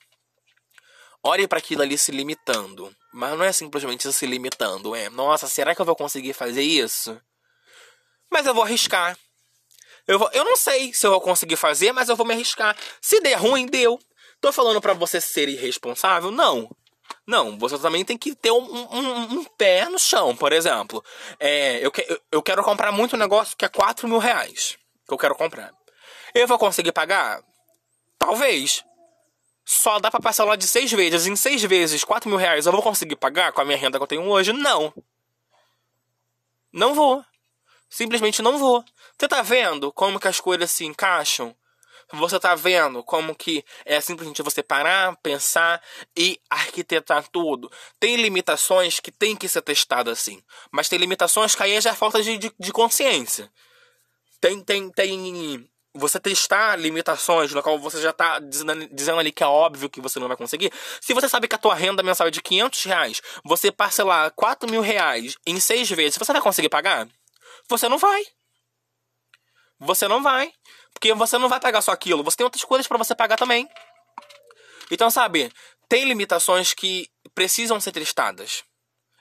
Olhe 1.23 1.47
para 1.47 1.59
aquilo 1.59 1.83
ali 1.83 1.97
se 1.97 2.11
limitando. 2.11 2.94
Mas 3.12 3.38
não 3.38 3.44
é 3.44 3.53
simplesmente 3.53 4.12
se 4.12 4.27
limitando, 4.27 4.94
é. 4.94 5.09
Nossa, 5.09 5.47
será 5.47 5.75
que 5.75 5.81
eu 5.81 5.87
vou 5.87 5.94
conseguir 5.94 6.33
fazer 6.33 6.62
isso? 6.62 7.16
Mas 8.31 8.44
eu 8.44 8.53
vou 8.53 8.64
arriscar. 8.64 9.16
Eu, 10.07 10.19
vou, 10.19 10.31
eu 10.33 10.45
não 10.45 10.57
sei 10.57 10.93
se 10.93 11.07
eu 11.07 11.11
vou 11.11 11.21
conseguir 11.21 11.57
fazer, 11.57 11.93
mas 11.93 12.09
eu 12.09 12.17
vou 12.17 12.27
me 12.27 12.35
arriscar. 12.35 12.77
Se 13.01 13.21
der 13.21 13.35
ruim, 13.37 13.67
deu. 13.67 13.99
Tô 14.40 14.53
falando 14.53 14.81
para 14.81 14.93
você 14.93 15.21
ser 15.21 15.49
irresponsável? 15.49 16.31
Não. 16.31 16.69
Não, 17.27 17.59
você 17.59 17.79
também 17.79 18.05
tem 18.05 18.19
que 18.19 18.35
ter 18.35 18.51
um, 18.51 18.59
um, 18.59 19.23
um 19.38 19.45
pé 19.45 19.88
no 19.88 19.99
chão, 19.99 20.37
por 20.37 20.53
exemplo. 20.53 21.03
É, 21.40 21.85
eu, 21.85 21.90
que, 21.90 22.07
eu 22.31 22.43
quero 22.43 22.62
comprar 22.62 22.93
muito 22.93 23.17
um 23.17 23.19
negócio 23.19 23.57
que 23.57 23.64
é 23.64 23.69
4 23.69 24.07
mil 24.07 24.19
reais. 24.19 24.77
Que 25.07 25.14
eu 25.14 25.19
quero 25.19 25.35
comprar. 25.35 25.73
Eu 26.35 26.47
vou 26.47 26.59
conseguir 26.59 26.93
pagar? 26.93 27.43
Talvez. 28.19 28.85
Só 29.64 29.99
dá 29.99 30.11
pra 30.11 30.21
parcelar 30.21 30.59
de 30.59 30.67
seis 30.67 30.93
vezes. 30.93 31.27
Em 31.27 31.37
seis 31.37 31.62
vezes, 31.62 32.05
4 32.05 32.29
mil 32.29 32.38
reais 32.38 32.67
eu 32.67 32.73
vou 32.73 32.83
conseguir 32.83 33.17
pagar 33.17 33.53
com 33.53 33.62
a 33.62 33.64
minha 33.64 33.79
renda 33.79 33.99
que 33.99 34.03
eu 34.03 34.09
tenho 34.09 34.29
hoje? 34.29 34.53
Não. 34.53 34.93
Não 36.71 36.93
vou. 36.93 37.25
Simplesmente 37.94 38.42
não 38.42 38.59
vou. 38.59 38.85
Você 39.16 39.28
tá 39.28 39.40
vendo 39.40 39.92
como 39.92 40.18
que 40.18 40.26
as 40.26 40.40
coisas 40.40 40.68
se 40.68 40.85
encaixam? 40.85 41.54
Você 42.14 42.40
tá 42.40 42.52
vendo 42.57 43.04
como 43.04 43.37
que 43.37 43.64
é 43.85 44.00
simplesmente 44.00 44.42
você 44.42 44.64
parar, 44.64 45.16
pensar 45.22 45.80
e 46.16 46.40
arquitetar 46.50 47.28
tudo. 47.28 47.70
Tem 48.00 48.16
limitações 48.16 48.98
que 48.98 49.12
tem 49.12 49.37
que 49.37 49.46
ser 49.46 49.62
testado 49.62 50.11
assim. 50.11 50.42
Mas 50.72 50.88
tem 50.88 50.98
limitações 50.98 51.54
que 51.54 51.62
aí 51.62 51.80
já 51.80 51.90
é 51.90 51.94
falta 51.94 52.20
de, 52.20 52.37
de, 52.37 52.52
de 52.59 52.72
consciência. 52.72 53.48
Tem, 54.40 54.61
tem, 54.61 54.90
tem 54.90 55.70
você 55.94 56.18
testar 56.18 56.74
limitações 56.74 57.54
no 57.54 57.62
qual 57.62 57.78
você 57.78 58.02
já 58.02 58.11
está 58.11 58.40
dizendo, 58.40 58.88
dizendo, 58.92 59.20
ali 59.20 59.30
que 59.30 59.44
é 59.44 59.46
óbvio 59.46 59.88
que 59.88 60.00
você 60.00 60.18
não 60.18 60.26
vai 60.26 60.37
conseguir. 60.37 60.72
Se 61.00 61.14
você 61.14 61.28
sabe 61.28 61.46
que 61.46 61.54
a 61.54 61.59
tua 61.59 61.76
renda 61.76 62.02
mensal 62.02 62.26
é 62.26 62.33
de 62.33 62.42
500 62.42 62.83
reais, 62.83 63.22
você 63.44 63.70
parcelar 63.70 64.33
4 64.33 64.68
mil 64.68 64.80
reais 64.80 65.37
em 65.46 65.61
seis 65.61 65.88
vezes, 65.88 66.18
você 66.18 66.33
vai 66.33 66.42
conseguir 66.42 66.68
pagar? 66.68 67.09
Você 67.68 67.88
não 67.88 67.98
vai. 67.98 68.24
Você 69.81 70.09
não 70.09 70.22
vai. 70.22 70.53
Porque 70.92 71.12
você 71.14 71.38
não 71.38 71.48
vai 71.48 71.61
pagar 71.61 71.83
só 71.83 71.92
aquilo. 71.92 72.22
Você 72.22 72.37
tem 72.37 72.44
outras 72.44 72.64
coisas 72.64 72.87
para 72.87 72.98
você 72.98 73.14
pagar 73.14 73.37
também. 73.37 73.68
Então, 74.90 75.11
sabe, 75.11 75.53
tem 75.88 76.05
limitações 76.05 76.74
que 76.74 77.11
precisam 77.35 77.81
ser 77.81 77.92
testadas. 77.92 78.62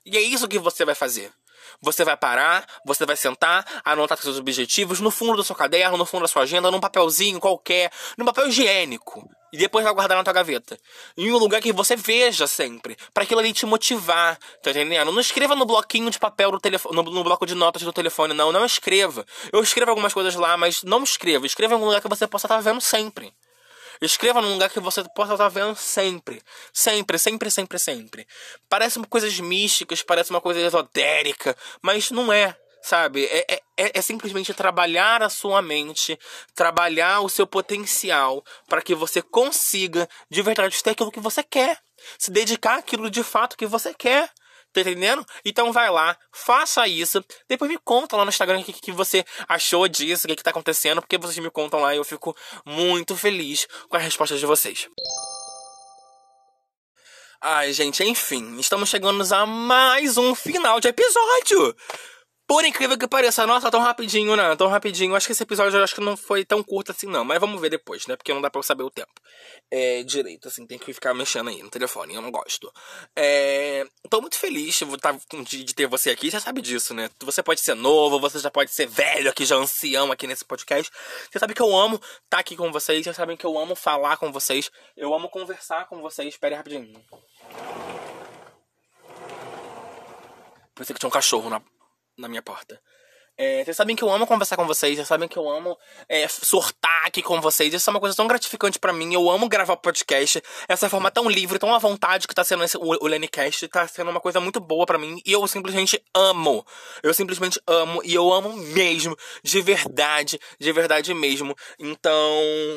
E 0.06 0.18
é 0.18 0.22
isso 0.22 0.48
que 0.48 0.60
você 0.60 0.86
vai 0.86 0.96
fazer. 0.96 1.34
Você 1.82 2.04
vai 2.04 2.16
parar, 2.16 2.68
você 2.86 3.06
vai 3.06 3.16
sentar, 3.16 3.66
anotar 3.84 4.18
seus 4.18 4.38
objetivos 4.38 5.00
no 5.00 5.10
fundo 5.10 5.38
do 5.38 5.44
seu 5.44 5.56
caderno, 5.56 5.98
no 5.98 6.06
fundo 6.06 6.22
da 6.22 6.28
sua 6.28 6.44
agenda, 6.44 6.70
num 6.70 6.80
papelzinho 6.80 7.40
qualquer, 7.40 7.92
num 8.18 8.26
papel 8.26 8.48
higiênico. 8.48 9.28
E 9.54 9.58
depois 9.58 9.86
vai 9.86 9.94
guardar 9.94 10.18
na 10.18 10.24
tua 10.24 10.34
gaveta. 10.34 10.80
Em 11.16 11.32
um 11.32 11.38
lugar 11.38 11.62
que 11.62 11.72
você 11.72 11.96
veja 11.96 12.48
sempre. 12.48 12.98
para 13.14 13.22
aquilo 13.22 13.40
ali 13.40 13.54
te 13.54 13.68
motivar. 13.68 14.36
Tá 14.64 14.72
entendendo? 14.72 15.12
Não 15.12 15.22
escreva 15.22 15.56
no 15.56 15.64
bloquinho 15.64 16.10
de 16.10 16.18
papel 16.18 16.50
do 16.50 16.60
telefone. 16.60 16.96
No, 16.96 17.04
no, 17.04 17.24
bloco 17.24 17.46
de 17.46 17.54
notas 17.54 17.84
do 17.84 17.94
telefone, 17.94 18.34
não. 18.34 18.52
Não 18.52 18.66
escreva. 18.66 19.24
Eu 19.52 19.62
escrevo 19.62 19.92
algumas 19.92 20.12
coisas 20.12 20.34
lá, 20.34 20.58
mas 20.58 20.82
não 20.82 21.04
escreva. 21.04 21.46
Escreva 21.46 21.76
em 21.76 21.78
um 21.78 21.86
lugar 21.86 22.02
que 22.02 22.10
você 22.10 22.26
possa 22.26 22.48
estar 22.48 22.60
vendo 22.62 22.82
sempre. 22.82 23.32
Escreva 24.02 24.42
num 24.42 24.54
lugar 24.54 24.72
que 24.72 24.80
você 24.80 25.04
possa 25.16 25.34
estar 25.34 25.50
vendo 25.50 25.76
sempre. 25.76 26.42
Sempre, 26.74 27.20
sempre, 27.20 27.52
sempre, 27.52 27.78
sempre. 27.78 28.28
Parece 28.68 28.98
uma 28.98 29.06
coisa 29.06 29.28
místicas, 29.44 30.02
parece 30.02 30.32
uma 30.32 30.42
coisa 30.42 30.60
esotérica, 30.62 31.56
mas 31.80 32.10
não 32.10 32.34
é 32.34 32.58
sabe? 32.84 33.26
É, 33.26 33.46
é, 33.54 33.62
é, 33.78 33.92
é, 33.98 34.02
simplesmente 34.02 34.54
trabalhar 34.54 35.24
a 35.24 35.30
sua 35.30 35.62
mente, 35.62 36.20
trabalhar 36.54 37.22
o 37.22 37.30
seu 37.30 37.48
potencial 37.48 38.44
para 38.68 38.82
que 38.82 38.94
você 38.94 39.22
consiga 39.22 40.08
de 40.30 40.42
verdade 40.42 40.84
ter 40.84 40.92
aquilo 40.92 41.12
que 41.12 41.20
você 41.20 41.42
quer, 41.42 41.80
se 42.20 42.30
dedicar 42.30 42.80
àquilo 42.80 43.10
de 43.10 43.24
fato 43.24 43.58
que 43.58 43.66
você 43.66 43.94
quer. 43.94 44.30
Tá 44.74 44.82
entendendo? 44.82 45.24
Então 45.46 45.72
vai 45.72 45.90
lá, 45.92 46.18
faça 46.32 46.88
isso. 46.88 47.24
Depois 47.48 47.70
me 47.70 47.78
conta 47.78 48.18
lá 48.18 48.26
no 48.26 48.30
Instagram 48.30 48.60
o 48.60 48.64
que, 48.64 48.74
que 48.74 48.92
você 48.92 49.24
achou 49.48 49.88
disso, 49.88 50.26
o 50.26 50.28
que, 50.28 50.36
que 50.36 50.44
tá 50.44 50.50
acontecendo, 50.50 51.00
porque 51.00 51.18
vocês 51.20 51.38
me 51.38 51.52
contam 51.52 51.80
lá 51.80 51.94
e 51.94 51.98
eu 51.98 52.04
fico 52.04 52.36
muito 52.66 53.16
feliz 53.16 53.68
com 53.88 53.96
as 53.96 54.04
respostas 54.04 54.40
de 54.40 54.48
vocês. 54.48 54.90
Ai, 57.40 57.72
gente, 57.72 58.04
enfim, 58.04 58.58
estamos 58.58 58.90
chegando 58.90 59.22
a 59.32 59.46
mais 59.46 60.18
um 60.18 60.34
final 60.34 60.80
de 60.80 60.88
episódio. 60.88 61.76
Por 62.46 62.66
incrível 62.66 62.98
que 62.98 63.08
pareça, 63.08 63.48
nossa, 63.48 63.72
tão 63.72 63.80
rapidinho, 63.80 64.36
né? 64.36 64.56
Tão 64.58 64.68
rapidinho. 64.68 65.16
Acho 65.16 65.28
que 65.28 65.32
esse 65.32 65.44
episódio 65.44 65.82
acho 65.82 65.96
que 65.96 66.02
não 66.02 66.18
foi 66.18 66.44
tão 66.44 66.62
curto 66.62 66.92
assim, 66.92 67.08
não. 67.08 67.24
Mas 67.24 67.40
vamos 67.40 67.60
ver 67.60 67.70
depois, 67.70 68.06
né? 68.06 68.18
Porque 68.18 68.34
não 68.34 68.42
dá 68.42 68.50
pra 68.50 68.60
eu 68.60 68.64
saber 68.64 68.84
o 68.84 68.92
tempo. 68.92 69.12
É, 69.72 70.04
direito, 70.04 70.50
assim, 70.50 70.68
tem 70.68 70.78
que 70.78 70.94
ficar 70.94 71.14
mexendo 71.14 71.50
aí 71.50 71.64
no 71.64 71.70
telefone. 71.70 72.14
Eu 72.14 72.22
não 72.22 72.30
gosto. 72.30 72.72
É, 73.16 73.86
tô 74.10 74.20
muito 74.20 74.38
feliz 74.38 74.78
tá, 75.00 75.18
de, 75.46 75.64
de 75.64 75.74
ter 75.74 75.88
você 75.88 76.10
aqui. 76.10 76.30
Você 76.30 76.40
sabe 76.40 76.62
disso, 76.62 76.94
né? 76.94 77.10
Você 77.22 77.42
pode 77.42 77.62
ser 77.62 77.76
novo, 77.76 78.20
você 78.20 78.40
já 78.40 78.52
pode 78.52 78.72
ser 78.72 78.88
velho 78.88 79.30
aqui, 79.30 79.46
já 79.46 79.56
ancião 79.56 80.12
aqui 80.12 80.28
nesse 80.28 80.44
podcast. 80.44 80.92
Você 81.32 81.40
sabe 81.40 81.54
que 81.54 81.62
eu 81.62 81.74
amo 81.76 81.96
estar 81.96 82.22
tá 82.30 82.40
aqui 82.40 82.58
com 82.58 82.72
vocês. 82.74 83.04
Vocês 83.06 83.16
sabem 83.16 83.38
que 83.38 83.46
eu 83.46 83.58
amo 83.58 83.74
falar 83.74 84.18
com 84.18 84.32
vocês. 84.34 84.70
Eu 84.98 85.14
amo 85.14 85.30
conversar 85.30 85.88
com 85.88 86.02
vocês. 86.02 86.28
Espere 86.28 86.56
rapidinho. 86.56 86.94
Pensei 90.76 90.94
que 90.94 91.00
tinha 91.00 91.08
um 91.08 91.12
cachorro 91.12 91.50
na, 91.50 91.62
na 92.18 92.28
minha 92.28 92.42
porta. 92.42 92.80
É, 93.36 93.64
vocês 93.64 93.76
sabem 93.76 93.96
que 93.96 94.04
eu 94.04 94.12
amo 94.12 94.28
conversar 94.28 94.56
com 94.56 94.68
vocês, 94.68 94.96
vocês 94.96 95.08
sabem 95.08 95.28
que 95.28 95.38
eu 95.38 95.50
amo 95.50 95.76
é, 96.08 96.28
sortar 96.28 97.08
aqui 97.08 97.22
com 97.22 97.42
vocês. 97.42 97.74
Isso 97.74 97.90
é 97.90 97.92
uma 97.92 98.00
coisa 98.00 98.16
tão 98.16 98.28
gratificante 98.28 98.78
para 98.78 98.94
mim. 98.94 99.12
Eu 99.12 99.28
amo 99.30 99.50
gravar 99.50 99.76
podcast. 99.78 100.42
Essa 100.68 100.88
forma 100.88 101.10
tão 101.10 101.28
livre, 101.28 101.58
tão 101.58 101.74
à 101.74 101.80
vontade 101.80 102.28
que 102.28 102.36
tá 102.36 102.44
sendo 102.44 102.64
esse, 102.64 102.78
o, 102.78 102.82
o 102.84 103.08
Lenicast. 103.08 103.68
Tá 103.70 103.88
sendo 103.88 104.12
uma 104.12 104.20
coisa 104.20 104.40
muito 104.40 104.60
boa 104.60 104.86
para 104.86 105.00
mim. 105.00 105.20
E 105.26 105.32
eu 105.32 105.48
simplesmente 105.48 106.00
amo. 106.14 106.64
Eu 107.02 107.12
simplesmente 107.14 107.60
amo. 107.66 108.02
E 108.04 108.14
eu 108.14 108.32
amo 108.32 108.54
mesmo. 108.54 109.18
De 109.44 109.62
verdade. 109.62 110.40
De 110.60 110.72
verdade 110.72 111.12
mesmo. 111.16 111.56
Então, 111.80 112.14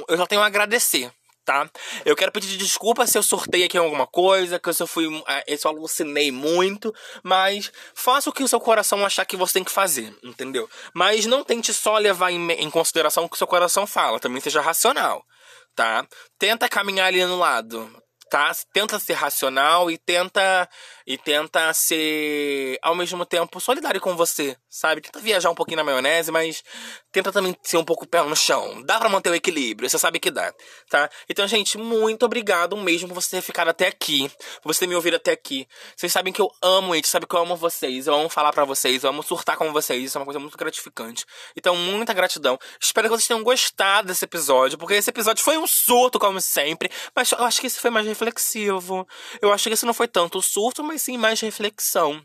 eu 0.08 0.16
só 0.16 0.26
tenho 0.26 0.40
a 0.40 0.46
agradecer 0.46 1.12
tá? 1.46 1.70
Eu 2.04 2.16
quero 2.16 2.32
pedir 2.32 2.58
desculpa 2.58 3.06
se 3.06 3.16
eu 3.16 3.22
sortei 3.22 3.64
aqui 3.64 3.78
alguma 3.78 4.06
coisa, 4.06 4.58
que 4.58 4.68
eu 4.68 4.86
fui, 4.86 5.06
é, 5.28 5.44
eu 5.46 5.70
alucinei 5.70 6.32
muito, 6.32 6.92
mas 7.22 7.72
faça 7.94 8.28
o 8.28 8.32
que 8.32 8.42
o 8.42 8.48
seu 8.48 8.60
coração 8.60 9.06
achar 9.06 9.24
que 9.24 9.36
você 9.36 9.54
tem 9.54 9.64
que 9.64 9.70
fazer, 9.70 10.12
entendeu? 10.22 10.68
Mas 10.92 11.24
não 11.24 11.44
tente 11.44 11.72
só 11.72 11.96
levar 11.96 12.32
em, 12.32 12.50
em 12.50 12.68
consideração 12.68 13.24
o 13.24 13.28
que 13.28 13.36
o 13.36 13.38
seu 13.38 13.46
coração 13.46 13.86
fala, 13.86 14.18
também 14.18 14.40
seja 14.40 14.60
racional, 14.60 15.24
tá? 15.74 16.04
Tenta 16.36 16.68
caminhar 16.68 17.06
ali 17.06 17.24
no 17.24 17.38
lado, 17.38 17.88
tá? 18.36 18.52
Tenta 18.70 18.98
ser 18.98 19.14
racional 19.14 19.90
e 19.90 19.96
tenta 19.96 20.68
e 21.06 21.16
tenta 21.16 21.72
ser 21.72 22.78
ao 22.82 22.94
mesmo 22.94 23.24
tempo 23.24 23.58
solidário 23.60 23.98
com 23.98 24.14
você, 24.14 24.54
sabe? 24.68 25.00
Tenta 25.00 25.20
viajar 25.20 25.48
um 25.48 25.54
pouquinho 25.54 25.78
na 25.78 25.84
maionese, 25.84 26.30
mas 26.30 26.62
tenta 27.10 27.32
também 27.32 27.56
ser 27.62 27.78
um 27.78 27.84
pouco 27.84 28.06
pé 28.06 28.22
no 28.22 28.36
chão. 28.36 28.82
Dá 28.82 28.98
para 28.98 29.08
manter 29.08 29.30
o 29.30 29.34
equilíbrio, 29.34 29.88
você 29.88 29.98
sabe 29.98 30.20
que 30.20 30.30
dá, 30.30 30.52
tá? 30.90 31.08
Então, 31.30 31.46
gente, 31.46 31.78
muito 31.78 32.26
obrigado 32.26 32.76
mesmo 32.76 33.08
por 33.08 33.14
você 33.14 33.36
ter 33.36 33.40
ficado 33.40 33.68
até 33.68 33.86
aqui, 33.86 34.30
por 34.62 34.74
você 34.74 34.80
ter 34.80 34.86
me 34.86 34.94
ouvido 34.94 35.16
até 35.16 35.32
aqui. 35.32 35.66
Vocês 35.96 36.12
sabem 36.12 36.30
que 36.30 36.40
eu 36.42 36.50
amo 36.60 36.94
isso, 36.94 37.08
sabe 37.08 37.26
que 37.26 37.34
eu 37.34 37.40
amo 37.40 37.56
vocês, 37.56 38.06
eu 38.06 38.14
amo 38.14 38.28
falar 38.28 38.52
para 38.52 38.66
vocês, 38.66 39.02
eu 39.02 39.08
amo 39.08 39.22
surtar 39.22 39.56
com 39.56 39.72
vocês, 39.72 40.04
isso 40.04 40.18
é 40.18 40.20
uma 40.20 40.26
coisa 40.26 40.40
muito 40.40 40.58
gratificante. 40.58 41.24
Então, 41.56 41.74
muita 41.74 42.12
gratidão. 42.12 42.58
Espero 42.78 43.08
que 43.08 43.14
vocês 43.14 43.28
tenham 43.28 43.42
gostado 43.42 44.08
desse 44.08 44.26
episódio, 44.26 44.76
porque 44.76 44.94
esse 44.94 45.08
episódio 45.08 45.42
foi 45.42 45.56
um 45.56 45.66
surto 45.66 46.18
como 46.18 46.38
sempre, 46.38 46.90
mas 47.14 47.32
eu 47.32 47.42
acho 47.42 47.62
que 47.62 47.66
esse 47.68 47.80
foi 47.80 47.88
mais 47.88 48.04
reflexivo. 48.04 48.25
Eu 49.40 49.52
acho 49.52 49.68
que 49.68 49.74
esse 49.74 49.86
não 49.86 49.94
foi 49.94 50.08
tanto 50.08 50.40
surto, 50.42 50.82
mas 50.82 51.02
sim 51.02 51.16
mais 51.16 51.40
reflexão. 51.40 52.24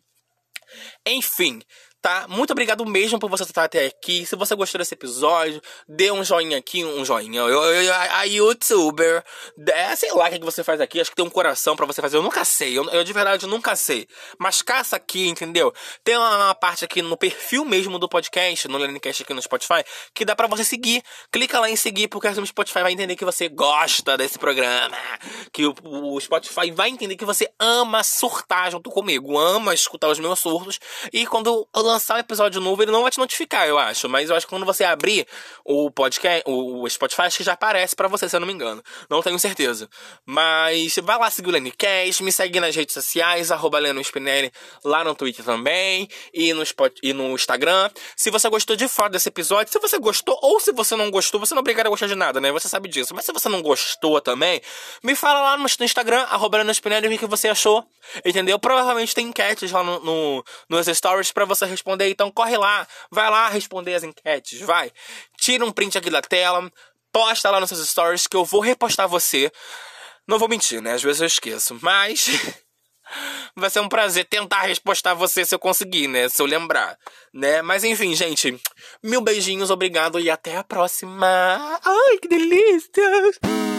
Enfim, 1.06 1.62
tá? 2.02 2.26
Muito 2.28 2.52
obrigado 2.52 2.84
mesmo 2.86 3.20
por 3.20 3.30
você 3.30 3.44
estar 3.44 3.64
até 3.64 3.86
aqui. 3.86 4.26
Se 4.26 4.36
você 4.36 4.56
gostou 4.56 4.80
desse 4.80 4.94
episódio, 4.94 5.62
dê 5.88 6.12
um 6.12 6.24
joinha 6.24 6.58
aqui, 6.58 6.84
um 6.84 7.06
joinha. 7.06 7.42
Eu, 7.42 7.50
eu, 7.50 7.84
eu, 7.84 7.94
a 7.94 8.24
youtuber, 8.24 9.24
é, 9.68 9.96
sei 9.96 10.12
lá 10.12 10.28
o 10.28 10.32
que 10.32 10.40
você 10.40 10.64
faz 10.64 10.82
aqui. 10.82 11.00
Acho 11.00 11.12
que 11.12 11.16
tem 11.16 11.26
um 11.26 11.30
coração 11.30 11.76
para 11.76 11.86
você 11.86 12.02
fazer. 12.02 12.18
Eu 12.18 12.24
nunca 12.24 12.44
sei. 12.44 12.78
Eu, 12.78 12.90
eu, 12.90 13.04
de 13.04 13.14
verdade 13.14 13.46
nunca 13.46 13.76
sei. 13.76 14.08
Mas 14.40 14.62
caça 14.62 14.96
aqui, 14.96 15.28
entendeu? 15.28 15.72
Tem 16.04 16.18
uma, 16.18 16.46
uma 16.46 16.56
parte 16.56 16.84
aqui 16.84 17.02
no 17.02 17.16
perfil 17.16 17.64
mesmo 17.64 18.00
do 18.00 18.10
podcast, 18.10 18.68
no 18.68 18.78
Learncast 18.78 19.22
aqui 19.22 19.34
no 19.34 19.42
Spotify, 19.42 19.84
que 20.14 20.26
dá 20.26 20.36
para 20.36 20.48
você 20.48 20.64
seguir. 20.64 21.04
Clica 21.32 21.60
lá 21.60 21.70
em 21.70 21.76
seguir, 21.76 22.08
porque 22.08 22.28
assim 22.28 22.42
o 22.42 22.48
Spotify 22.48 22.82
vai 22.82 22.94
entender 22.94 23.16
que 23.16 23.26
você 23.26 23.48
gosta 23.48 24.18
desse 24.18 24.40
programa. 24.40 24.98
Que 25.54 25.66
o, 25.66 25.76
o 25.84 26.20
Spotify 26.20 26.72
vai 26.72 26.90
entender 26.90 27.16
que 27.16 27.26
você 27.26 27.48
ama 27.60 28.04
surtar 28.04 28.72
junto 28.72 28.90
comigo. 28.90 29.38
Ama 29.38 29.74
escutar 29.74 30.10
os 30.10 30.20
meus 30.20 30.40
surtos. 30.40 30.80
E 31.14 31.28
quando 31.28 31.68
eu 31.76 31.90
lançar 31.91 32.15
um 32.15 32.19
episódio 32.19 32.62
novo, 32.62 32.82
ele 32.82 32.91
não 32.91 33.01
vai 33.01 33.12
te 33.12 33.17
notificar, 33.17 33.67
eu 33.67 33.77
acho. 33.77 34.08
Mas 34.10 34.30
eu 34.30 34.36
acho 34.36 34.45
que 34.45 34.49
quando 34.49 34.65
você 34.65 34.84
abrir 34.84 35.27
o 35.63 35.91
podcast, 35.91 36.43
o 36.47 36.88
Spotify, 36.89 37.23
acho 37.23 37.38
que 37.38 37.43
já 37.43 37.54
aparece 37.54 37.95
para 37.95 38.08
você, 38.08 38.27
se 38.27 38.36
eu 38.36 38.39
não 38.39 38.47
me 38.47 38.54
engano. 38.54 38.82
Não 39.10 39.21
tenho 39.21 39.38
certeza. 39.38 39.89
Mas 40.25 40.95
vai 41.04 41.17
lá 41.17 41.30
seguir 41.30 41.49
o 41.49 41.51
Lenicast, 41.51 42.23
me 42.23 42.32
segue 42.32 42.60
nas 42.60 42.75
redes 42.75 42.93
sociais, 42.93 43.51
arroba 43.51 43.80
Leno 43.80 44.04
Spinelli, 44.04 44.51
lá 44.84 45.04
no 45.04 45.13
Twitter 45.13 45.43
também, 45.43 46.08
e 46.34 46.54
no, 46.54 46.63
Spot, 46.63 46.93
e 47.04 47.13
no 47.13 47.34
Instagram. 47.34 47.89
Se 48.15 48.30
você 48.30 48.49
gostou 48.49 48.75
de 48.75 48.88
fora 48.88 49.10
desse 49.10 49.30
episódio, 49.30 49.71
se 49.71 49.80
você 49.80 49.99
gostou 49.99 50.38
ou 50.41 50.60
se 50.60 50.71
você 50.71 50.95
não 50.95 51.12
gostou, 51.12 51.39
você 51.39 51.54
não 51.54 51.60
é 51.60 51.62
obrigado 51.62 51.88
a 51.88 51.89
gostar 51.89 52.08
de 52.08 52.15
nada, 52.15 52.39
né? 52.39 52.51
Você 52.51 52.67
sabe 52.67 52.88
disso. 52.88 53.13
Mas 53.13 53.25
se 53.25 53.32
você 53.32 53.49
não 53.49 53.62
gostou 53.62 54.19
também, 54.21 54.62
me 55.04 55.15
fala 55.15 55.41
lá 55.41 55.58
no, 55.58 55.65
Instagram, 55.65 56.21
arroba 56.30 56.58
Leno 56.58 56.73
Spinelli, 56.73 57.15
o 57.15 57.19
que 57.19 57.25
você 57.25 57.49
achou. 57.49 57.86
Entendeu? 58.25 58.58
Provavelmente 58.58 59.13
tem 59.13 59.27
enquetes 59.27 59.71
lá 59.71 59.84
no, 59.84 59.99
no 59.99 60.43
nos 60.69 60.88
stories 60.88 61.32
para 61.32 61.45
você 61.45 61.65
responder 61.65 61.81
responder, 61.82 62.10
então 62.10 62.32
corre 62.32 62.58
lá, 62.58 62.88
vai 63.10 63.30
lá 63.30 63.50
responder 63.50 63.96
as 63.96 64.04
enquetes, 64.04 64.62
vai. 64.62 64.91
Tira 65.38 65.65
um 65.65 65.72
print 65.72 65.98
aqui 65.98 66.10
da 66.10 66.22
tela, 66.22 66.72
posta 67.12 67.50
lá 67.50 67.60
nos 67.60 67.70
seus 67.70 67.89
stories 67.89 68.28
que 68.28 68.38
eu 68.38 68.46
vou 68.46 68.62
repostar 68.62 69.08
você. 69.08 69.52
Não 70.28 70.38
vou 70.38 70.48
mentir, 70.48 70.82
né? 70.82 70.94
Às 70.94 71.02
vezes 71.02 71.22
eu 71.22 71.28
esqueço, 71.28 71.78
mas 71.82 72.28
vai 73.58 73.70
ser 73.70 73.80
um 73.80 73.89
prazer 73.89 74.26
tentar 74.26 74.62
repostar 74.62 75.15
você 75.15 75.44
se 75.44 75.56
eu 75.56 75.60
conseguir, 75.60 76.08
né? 76.08 76.30
Se 76.30 76.41
eu 76.41 76.46
lembrar, 76.46 76.96
né? 77.34 77.62
Mas 77.63 77.84
enfim, 77.84 78.15
gente, 78.15 78.56
mil 79.04 79.22
beijinhos, 79.22 79.72
obrigado 79.72 80.20
e 80.20 80.30
até 80.30 80.58
a 80.58 80.63
próxima. 80.63 81.80
Ai, 81.84 82.17
que 82.22 82.28
delícia! 82.28 83.70